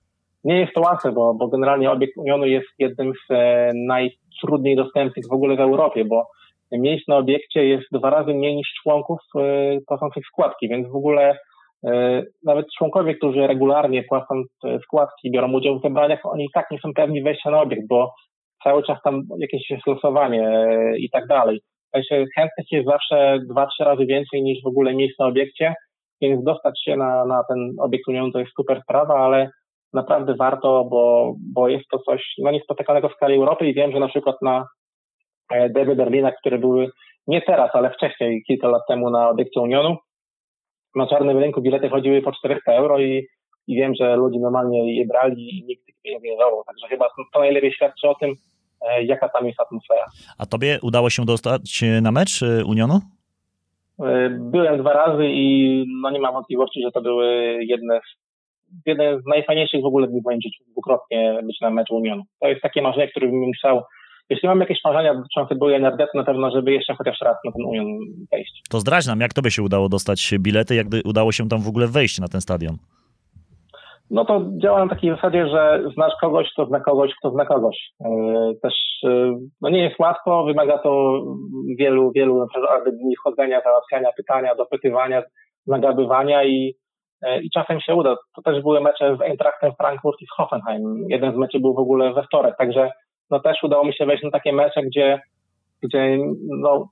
[0.44, 5.26] Nie jest to łatwe, bo, bo generalnie obiekt Unionu jest jednym z e, najtrudniej dostępnych
[5.30, 6.28] w ogóle w Europie, bo
[6.72, 9.42] miejsc na obiekcie jest dwa razy mniej niż członków e,
[9.88, 11.38] płacących składki, więc w ogóle
[11.86, 14.44] e, nawet członkowie, którzy regularnie płacą
[14.84, 18.14] składki, biorą udział w zebraniach, oni i tak nie są pewni wejścia na obiekt, bo
[18.64, 21.62] cały czas tam jakieś jest losowanie e, i tak dalej
[21.94, 25.74] sensie chętnych jest zawsze dwa, trzy razy więcej niż w ogóle miejsc na obiekcie,
[26.22, 29.50] więc dostać się na, na ten obiekt Unionu to jest super sprawa, ale
[29.94, 34.00] naprawdę warto, bo, bo jest to coś no, niespotykanego w skali Europy i wiem, że
[34.00, 34.66] na przykład na
[35.52, 36.88] e, derby Berlina, które były
[37.28, 39.98] nie teraz, ale wcześniej, kilka lat temu na obiekcie Unionu,
[40.96, 43.28] na czarnym rynku bilety chodziły po 400 euro i,
[43.68, 46.64] i wiem, że ludzie normalnie je brali i nikt pieniędzy nie dawał.
[46.64, 48.34] Także chyba to najlepiej świadczy o tym,
[49.04, 50.06] jaka tam jest atmosfera.
[50.38, 53.00] A tobie udało się dostać na mecz e, Unionu?
[54.00, 58.18] E, byłem dwa razy i no nie mam wątpliwości, że to były jedne z,
[58.86, 62.24] jeden z najfajniejszych w ogóle dni w moim życiu, dwukrotnie być na meczu Unionu.
[62.40, 63.84] To jest takie marzenie, które bym musiał
[64.30, 67.66] jeśli mam jakieś marzenia dotyczące byłej to na pewno, żeby jeszcze chociaż raz na ten
[67.66, 67.88] Union
[68.32, 68.62] wejść.
[68.70, 71.88] To zdradź nam, jak tobie się udało dostać bilety, jak udało się tam w ogóle
[71.88, 72.78] wejść na ten stadion?
[74.14, 77.78] No to działa na takiej zasadzie, że znasz kogoś, kto zna kogoś, kto zna kogoś.
[78.06, 78.10] E,
[78.62, 81.22] też e, no nie jest łatwo, wymaga to
[81.80, 85.24] wielu, wielu naprawdę dni chodzenia, załatwiania pytania, dopytywania,
[85.68, 86.74] nagabywania i,
[87.22, 88.16] e, i czasem się uda.
[88.36, 91.06] To też były mecze z Eintrachtem Frankfurt i z Hoffenheim.
[91.10, 92.92] Jeden z meczy był w ogóle we wtorek, także
[93.32, 95.22] no też udało mi się wejść na takie mecze, gdzie,
[95.84, 96.18] gdzie
[96.62, 96.88] no,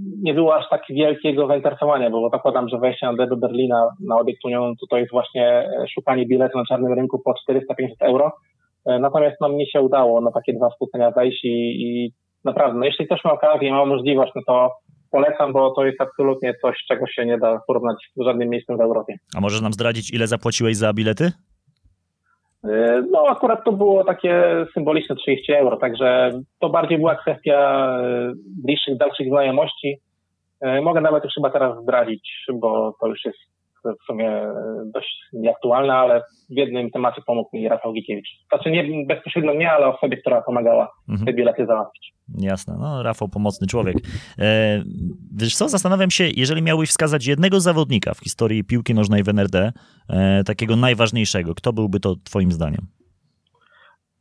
[0.00, 4.44] nie było aż tak wielkiego zainteresowania, bo zakładam, że wejście na do Berlina na obiekt
[4.44, 7.60] Union to, to jest właśnie e, szukanie biletu na czarnym rynku po 400-500
[8.00, 8.32] euro.
[8.86, 12.12] E, natomiast no, mnie się udało na takie dwa spółcenia wejść i, i
[12.44, 14.70] naprawdę, no, jeśli ktoś ma okazję, ma możliwość, no to
[15.10, 18.80] polecam, bo to jest absolutnie coś, czego się nie da porównać z żadnym miejscem w
[18.80, 19.14] Europie.
[19.36, 21.32] A możesz nam zdradzić, ile zapłaciłeś za bilety?
[22.64, 28.32] E, no akurat to było takie symboliczne 30 euro, także to bardziej była kwestia e,
[28.64, 29.98] bliższych, dalszych znajomości.
[30.60, 33.38] E, mogę nawet już chyba teraz zdradzić, bo to już jest
[33.84, 34.42] w sumie
[34.94, 36.20] dość nieaktualne, ale
[36.50, 38.28] w jednym temacie pomógł mi Rafał Gikiewicz.
[38.48, 41.26] Znaczy nie bezpośrednio mnie, ale osobie, która pomagała mhm.
[41.26, 42.12] te bilety załatwić.
[42.38, 43.96] Jasne, no Rafał pomocny człowiek.
[44.38, 44.82] E,
[45.36, 49.72] wiesz co, zastanawiam się, jeżeli miałbyś wskazać jednego zawodnika w historii piłki nożnej w NRD,
[50.08, 52.86] e, takiego najważniejszego, kto byłby to twoim zdaniem?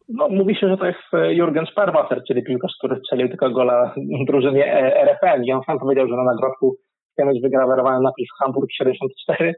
[0.09, 3.93] No, mówi się, że to jest e, Jurgen Sperwasser, czyli piłkarz, który strzelił tylko gola
[4.27, 6.75] drużynie e, RFN i on sam powiedział, że na nagrobku
[7.13, 9.53] chce mieć wygrawerowany napis Hamburg 74.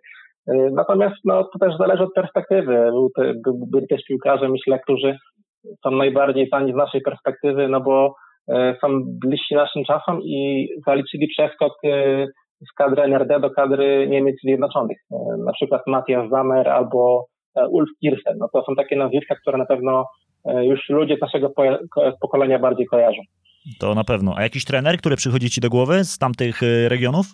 [0.48, 2.74] E, natomiast no, to też zależy od perspektywy.
[2.92, 3.34] Był te,
[3.72, 5.18] byli też piłkarze, myślę, którzy
[5.84, 8.16] są najbardziej znani z naszej perspektywy, no bo
[8.82, 11.74] są bliżsi naszym czasom i zaliczyli przeskok
[12.70, 14.98] z kadry NRD do kadry Niemiec Zjednoczonych.
[15.46, 17.26] Na przykład Matthias Zamer albo
[17.70, 18.38] Ulf Kirsten.
[18.38, 20.06] No to są takie nazwiska, które na pewno
[20.62, 21.50] już ludzie naszego
[22.22, 23.22] pokolenia bardziej kojarzą.
[23.80, 24.34] To na pewno.
[24.38, 27.26] A jakiś trener, który przychodzi Ci do głowy z tamtych regionów?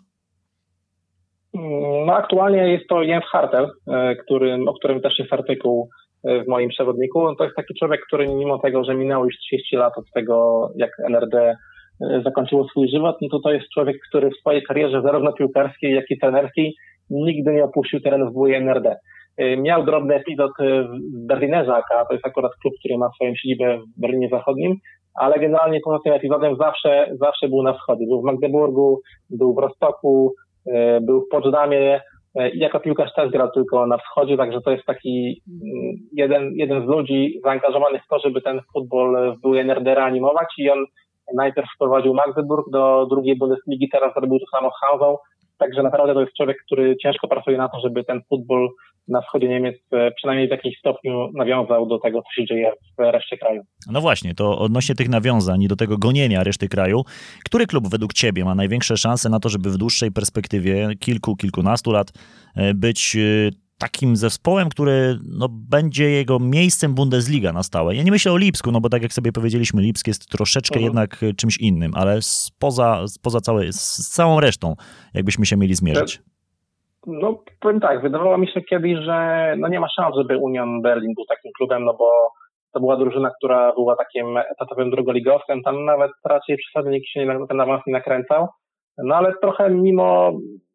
[1.53, 5.89] Mm, no aktualnie jest to Jens Hartel, e, który, o którym też jest artykuł
[6.23, 7.23] e, w moim przewodniku.
[7.23, 10.67] No, to jest taki człowiek, który mimo tego, że minęło już 30 lat od tego,
[10.75, 11.55] jak NRD
[12.01, 15.95] e, zakończyło swój żywot, no to to jest człowiek, który w swojej karierze zarówno piłkarskiej,
[15.95, 16.73] jak i trenerskiej
[17.09, 18.95] nigdy nie opuścił terenów WUJ NRD.
[19.57, 24.01] Miał drobny epizod w Berlinerze, a to jest akurat klub, który ma swoją siedzibę w
[24.01, 24.75] Berlinie Zachodnim,
[25.15, 28.05] ale generalnie poza tym epizodem zawsze, zawsze był na wschodzie.
[28.07, 30.33] Był w Magdeburgu, był w Rostoku,
[31.01, 32.01] był w Poczdamie
[32.35, 36.51] e, i jako piłkarz też grał tylko na wschodzie, także to jest taki mm, jeden,
[36.55, 40.85] jeden z ludzi zaangażowanych w to, żeby ten futbol w były NRD reanimować i on
[41.35, 45.17] najpierw wprowadził Magdeburg do drugiej Bundesligi, teraz zrobił to samo z
[45.61, 48.69] Także naprawdę to jest człowiek, który ciężko pracuje na to, żeby ten futbol
[49.07, 53.01] na wschodzie Niemiec e, przynajmniej w jakimś stopniu nawiązał do tego, co się dzieje w
[53.11, 53.61] reszcie kraju.
[53.91, 57.03] No właśnie, to odnośnie tych nawiązań i do tego gonienia reszty kraju,
[57.45, 61.91] który klub według Ciebie ma największe szanse na to, żeby w dłuższej perspektywie kilku, kilkunastu
[61.91, 62.07] lat
[62.55, 63.51] e, być e,
[63.81, 67.95] takim zespołem, który no, będzie jego miejscem Bundesliga na stałe.
[67.95, 70.85] Ja nie myślę o Lipsku, no bo tak jak sobie powiedzieliśmy, Lipsk jest troszeczkę mhm.
[70.85, 74.75] jednak e, czymś innym, ale spoza, spoza całej, z całą resztą,
[75.13, 76.21] jakbyśmy się mieli zmierzyć.
[77.07, 79.17] No, powiem tak, wydawało mi się kiedyś, że
[79.57, 82.31] no nie ma szans, żeby Union Berlin był takim klubem, no bo
[82.73, 87.61] to była drużyna, która była takim etatowym drugoligowcem, tam nawet raczej przesady nikt się ten
[87.61, 88.47] awans nie nakręcał,
[88.97, 90.31] no ale trochę mimo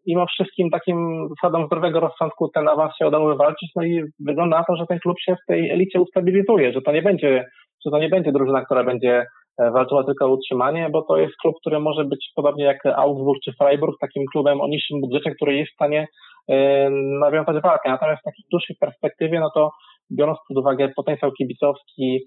[0.06, 4.64] mimo wszystkim takim zasadom zdrowego rozsądku ten awans się udało wywalczyć, no i wygląda na
[4.64, 7.44] to, że ten klub się w tej elicie ustabilizuje, że to nie będzie,
[7.84, 9.26] że to nie będzie drużyna, która będzie
[9.58, 13.40] e, walczyła tylko o utrzymanie, bo to jest klub, który może być podobnie jak Augsburg
[13.44, 16.06] czy Freiburg, takim klubem o niższym budżecie, który jest w stanie
[16.48, 16.90] e,
[17.20, 17.90] nawiązać walkę.
[17.90, 19.70] Natomiast w takiej dłuższej perspektywie, no to
[20.12, 22.20] biorąc pod uwagę potencjał kibicowski,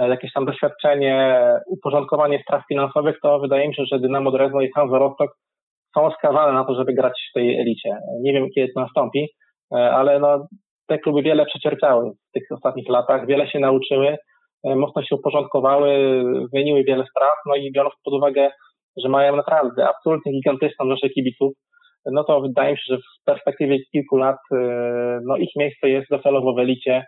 [0.00, 4.70] e, jakieś tam doświadczenie, uporządkowanie spraw finansowych, to wydaje mi się, że Dynamo Drezno i
[4.74, 5.34] Hansa Rostock
[5.94, 7.96] są skazane na to, żeby grać w tej elicie.
[8.22, 9.28] Nie wiem, kiedy to nastąpi,
[9.74, 10.46] e, ale no,
[10.86, 14.16] te kluby wiele przecierpiały w tych ostatnich latach, wiele się nauczyły,
[14.64, 15.88] e, mocno się uporządkowały,
[16.50, 18.50] zmieniły wiele spraw, no i biorąc pod uwagę,
[18.96, 21.52] że mają naprawdę absolutnie gigantyczną rzeszę kibiców,
[22.12, 24.56] no to wydaje mi się, że w perspektywie kilku lat e,
[25.26, 27.06] no ich miejsce jest docelowo w elicie.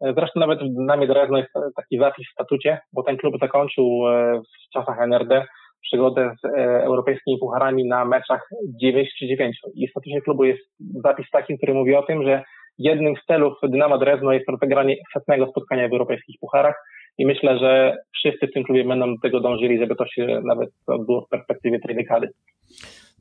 [0.00, 4.00] Zresztą nawet w Dynamie Drezno jest taki zapis w statucie, bo ten klub zakończył
[4.40, 5.46] w czasach NRD
[5.84, 8.48] przygodę z e, europejskimi pucharami na meczach
[8.80, 9.56] 9 czy 9.
[9.74, 10.62] I w statucie klubu jest
[11.04, 12.42] zapis taki, który mówi o tym, że
[12.78, 16.74] jednym z celów Dynamo Drezno jest rozegranie setnego spotkania w europejskich pucharach
[17.18, 20.70] i myślę, że wszyscy w tym klubie będą do tego dążyli, żeby to się nawet
[20.86, 22.28] odbyło w perspektywie tej dekady.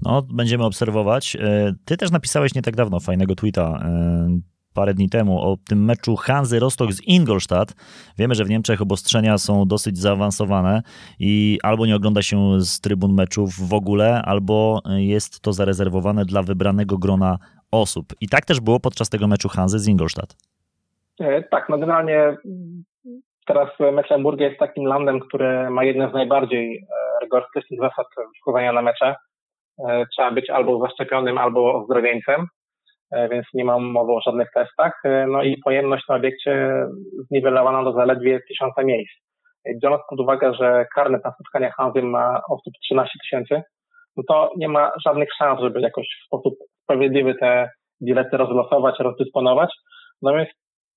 [0.06, 1.36] No, będziemy obserwować.
[1.36, 4.28] E, ty też napisałeś nie tak dawno fajnego tweeta e,
[4.74, 7.74] parę dni temu o tym meczu Hanzy Rostock z Ingolstadt.
[8.18, 10.82] Wiemy, że w Niemczech obostrzenia są dosyć zaawansowane
[11.20, 16.44] i albo nie ogląda się z trybun meczów w ogóle, albo jest to zarezerwowane dla
[16.44, 17.38] wybranego grona
[17.72, 18.06] osób.
[18.22, 20.36] I tak też było podczas tego meczu Hanzy z Ingolstadt.
[21.20, 22.38] E, tak, no generalnie
[23.46, 26.86] teraz Mecklenburg jest takim landem, który ma jedne z najbardziej e,
[27.22, 28.08] rygorystycznych zasad
[28.42, 29.16] wchodzenia na mecze.
[29.90, 32.48] E, trzeba być albo zaszczepionym, albo ozdrowieńcem.
[33.16, 34.94] E, więc nie mam mowy o żadnych testach.
[35.06, 36.86] E, no i pojemność na obiekcie
[37.30, 39.14] zniwelowana do zaledwie tysiąca miejsc.
[39.84, 43.62] Biorąc pod uwagę, że karnet na spotkaniach handlowym ma osób 13 tysięcy,
[44.18, 46.54] no to nie ma żadnych szans, żeby jakoś w sposób
[46.84, 47.70] sprawiedliwy te
[48.04, 49.70] bilety rozlosować, rozdysponować.
[50.22, 50.50] No więc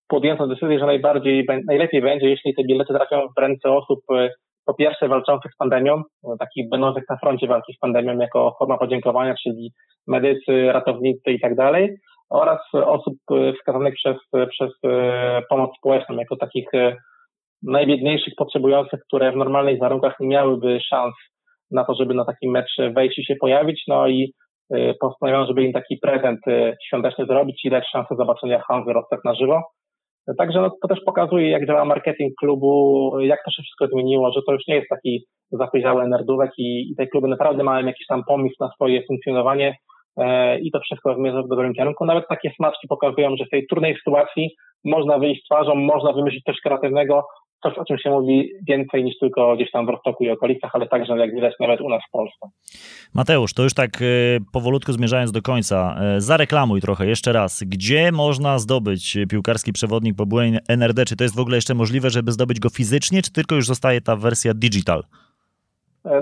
[0.08, 4.30] podjęto decyzję, że najbardziej, najlepiej będzie, jeśli te bilety trafią w ręce osób e,
[4.66, 6.02] po pierwsze walczących z pandemią,
[6.38, 9.72] takich będących na froncie walki z pandemią jako forma podziękowania, czyli
[10.06, 11.96] medycy, ratownicy i tak dalej,
[12.30, 13.14] oraz osób
[13.58, 14.16] wskazanych przez,
[14.50, 16.96] przez e, pomoc społeczną jako takich e,
[17.62, 21.14] najbiedniejszych potrzebujących, które w normalnych warunkach nie miałyby szans
[21.70, 24.32] na to, żeby na takim mecz wejść i się pojawić, no i
[24.74, 26.40] e, postanowiono, żeby im taki prezent
[26.88, 29.62] świąteczny zrobić i dać szansę zobaczenia Hanzy Rostek na żywo.
[30.39, 34.41] Także no, to też pokazuje, jak działa marketing klubu, jak to się wszystko zmieniło, że
[34.47, 38.24] to już nie jest taki zapojrzały nerdówek i, i te kluby naprawdę mają jakiś tam
[38.24, 39.77] pomysł na swoje funkcjonowanie
[40.16, 42.05] e, i to wszystko zmierza w dobrym kierunku.
[42.05, 44.51] Nawet takie smaczki pokazują, że w tej trudnej sytuacji
[44.85, 47.24] można wyjść twarzą, można wymyślić coś kreatywnego,
[47.62, 50.86] coś, o czym się mówi więcej niż tylko gdzieś tam w Rostoku i okolicach, ale
[50.86, 52.48] także, jak widać, nawet u nas w Polsce.
[53.14, 57.62] Mateusz, to już tak y, powolutku zmierzając do końca, y, zareklamuj trochę jeszcze raz.
[57.62, 61.04] Gdzie można zdobyć piłkarski przewodnik po byłej NRD?
[61.04, 64.00] Czy to jest w ogóle jeszcze możliwe, żeby zdobyć go fizycznie, czy tylko już zostaje
[64.00, 65.02] ta wersja digital?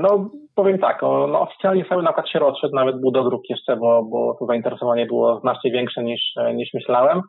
[0.01, 4.37] No, powiem tak, no, oficjalnie cały nakład się rozszedł, nawet był dodruk jeszcze, bo, bo
[4.39, 6.23] to zainteresowanie było znacznie większe niż,
[6.55, 7.23] niż myślałem.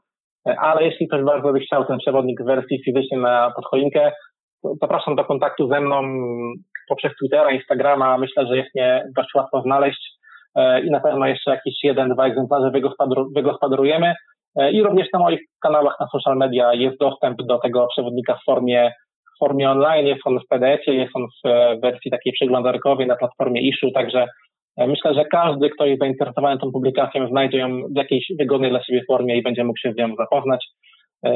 [0.45, 4.11] Ale jeśli ktoś bardzo by chciał ten przewodnik w wersji fizycznej na podchoinkę,
[4.81, 6.01] zapraszam do kontaktu ze mną
[6.89, 8.17] poprzez Twittera, Instagrama.
[8.17, 10.11] Myślę, że jest mnie dość łatwo znaleźć
[10.55, 12.71] e, i na pewno jeszcze jakieś jeden, dwa egzemplarze
[13.35, 14.13] wygospodarujemy.
[14.59, 18.45] E, I również na moich kanałach na social media jest dostęp do tego przewodnika w
[18.45, 18.91] formie,
[19.35, 23.15] w formie online, jest on w PDF-ie, jest on w e, wersji takiej przeglądarkowej na
[23.15, 24.27] platformie Issue, także
[24.77, 29.01] myślę, że każdy, kto jest zainteresowany tą publikacją, znajdzie ją w jakiejś wygodnej dla siebie
[29.07, 30.65] formie i będzie mógł się z nią zapoznać.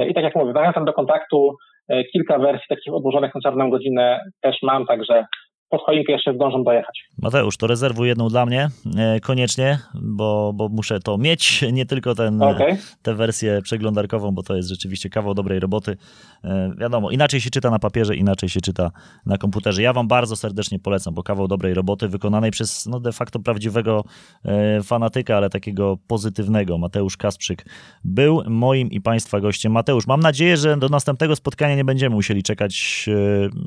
[0.09, 1.55] I tak jak mówię, zachęcam do kontaktu.
[1.89, 5.25] E, kilka wersji takich odłożonych na czarną godzinę też mam, także
[5.69, 7.09] pod choinkę jeszcze zdążą dojechać.
[7.21, 12.15] Mateusz, to rezerwuj jedną dla mnie e, koniecznie, bo, bo muszę to mieć, nie tylko
[12.15, 12.77] ten, okay.
[13.01, 15.97] tę wersję przeglądarkową, bo to jest rzeczywiście kawał dobrej roboty.
[16.43, 18.91] E, wiadomo, inaczej się czyta na papierze, inaczej się czyta
[19.25, 19.81] na komputerze.
[19.81, 24.03] Ja wam bardzo serdecznie polecam, bo kawał dobrej roboty wykonanej przez no de facto prawdziwego
[24.45, 26.77] e, fanatyka, ale takiego pozytywnego.
[26.77, 27.65] Mateusz Kasprzyk
[28.03, 29.71] był moim i państwa gościem.
[29.71, 33.05] Mateusz, mam nadzieję, że do następnego spotkania nie będziemy musieli czekać,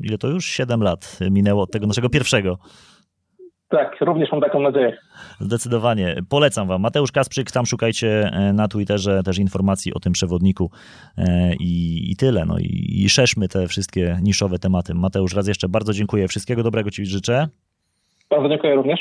[0.02, 0.46] ile to już?
[0.46, 2.58] 7 lat minęło od tego naszego pierwszego.
[3.68, 4.96] Tak, również mam taką nadzieję.
[5.40, 6.16] Zdecydowanie.
[6.28, 6.82] Polecam Wam.
[6.82, 10.70] Mateusz Kasprzyk, tam szukajcie e, na Twitterze też informacji o tym przewodniku
[11.18, 12.44] e, i, i tyle.
[12.44, 14.94] No i, i szerzmy te wszystkie niszowe tematy.
[14.94, 16.28] Mateusz, raz jeszcze bardzo dziękuję.
[16.28, 17.48] Wszystkiego dobrego Ci życzę.
[18.30, 19.00] Bardzo dziękuję również.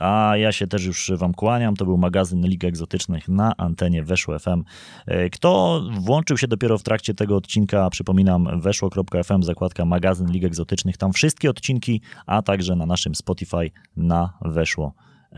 [0.00, 1.76] A ja się też już Wam kłaniam.
[1.76, 4.64] To był magazyn Lig Egzotycznych na antenie Weszło FM.
[5.06, 10.96] E, kto włączył się dopiero w trakcie tego odcinka, przypominam, weszło.fm, zakładka magazyn Lig Egzotycznych.
[10.96, 14.92] Tam wszystkie odcinki, a także na naszym Spotify na Weszło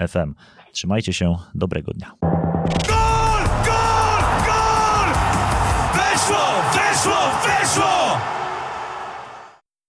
[0.08, 0.34] FM.
[0.72, 2.41] Trzymajcie się, dobrego dnia.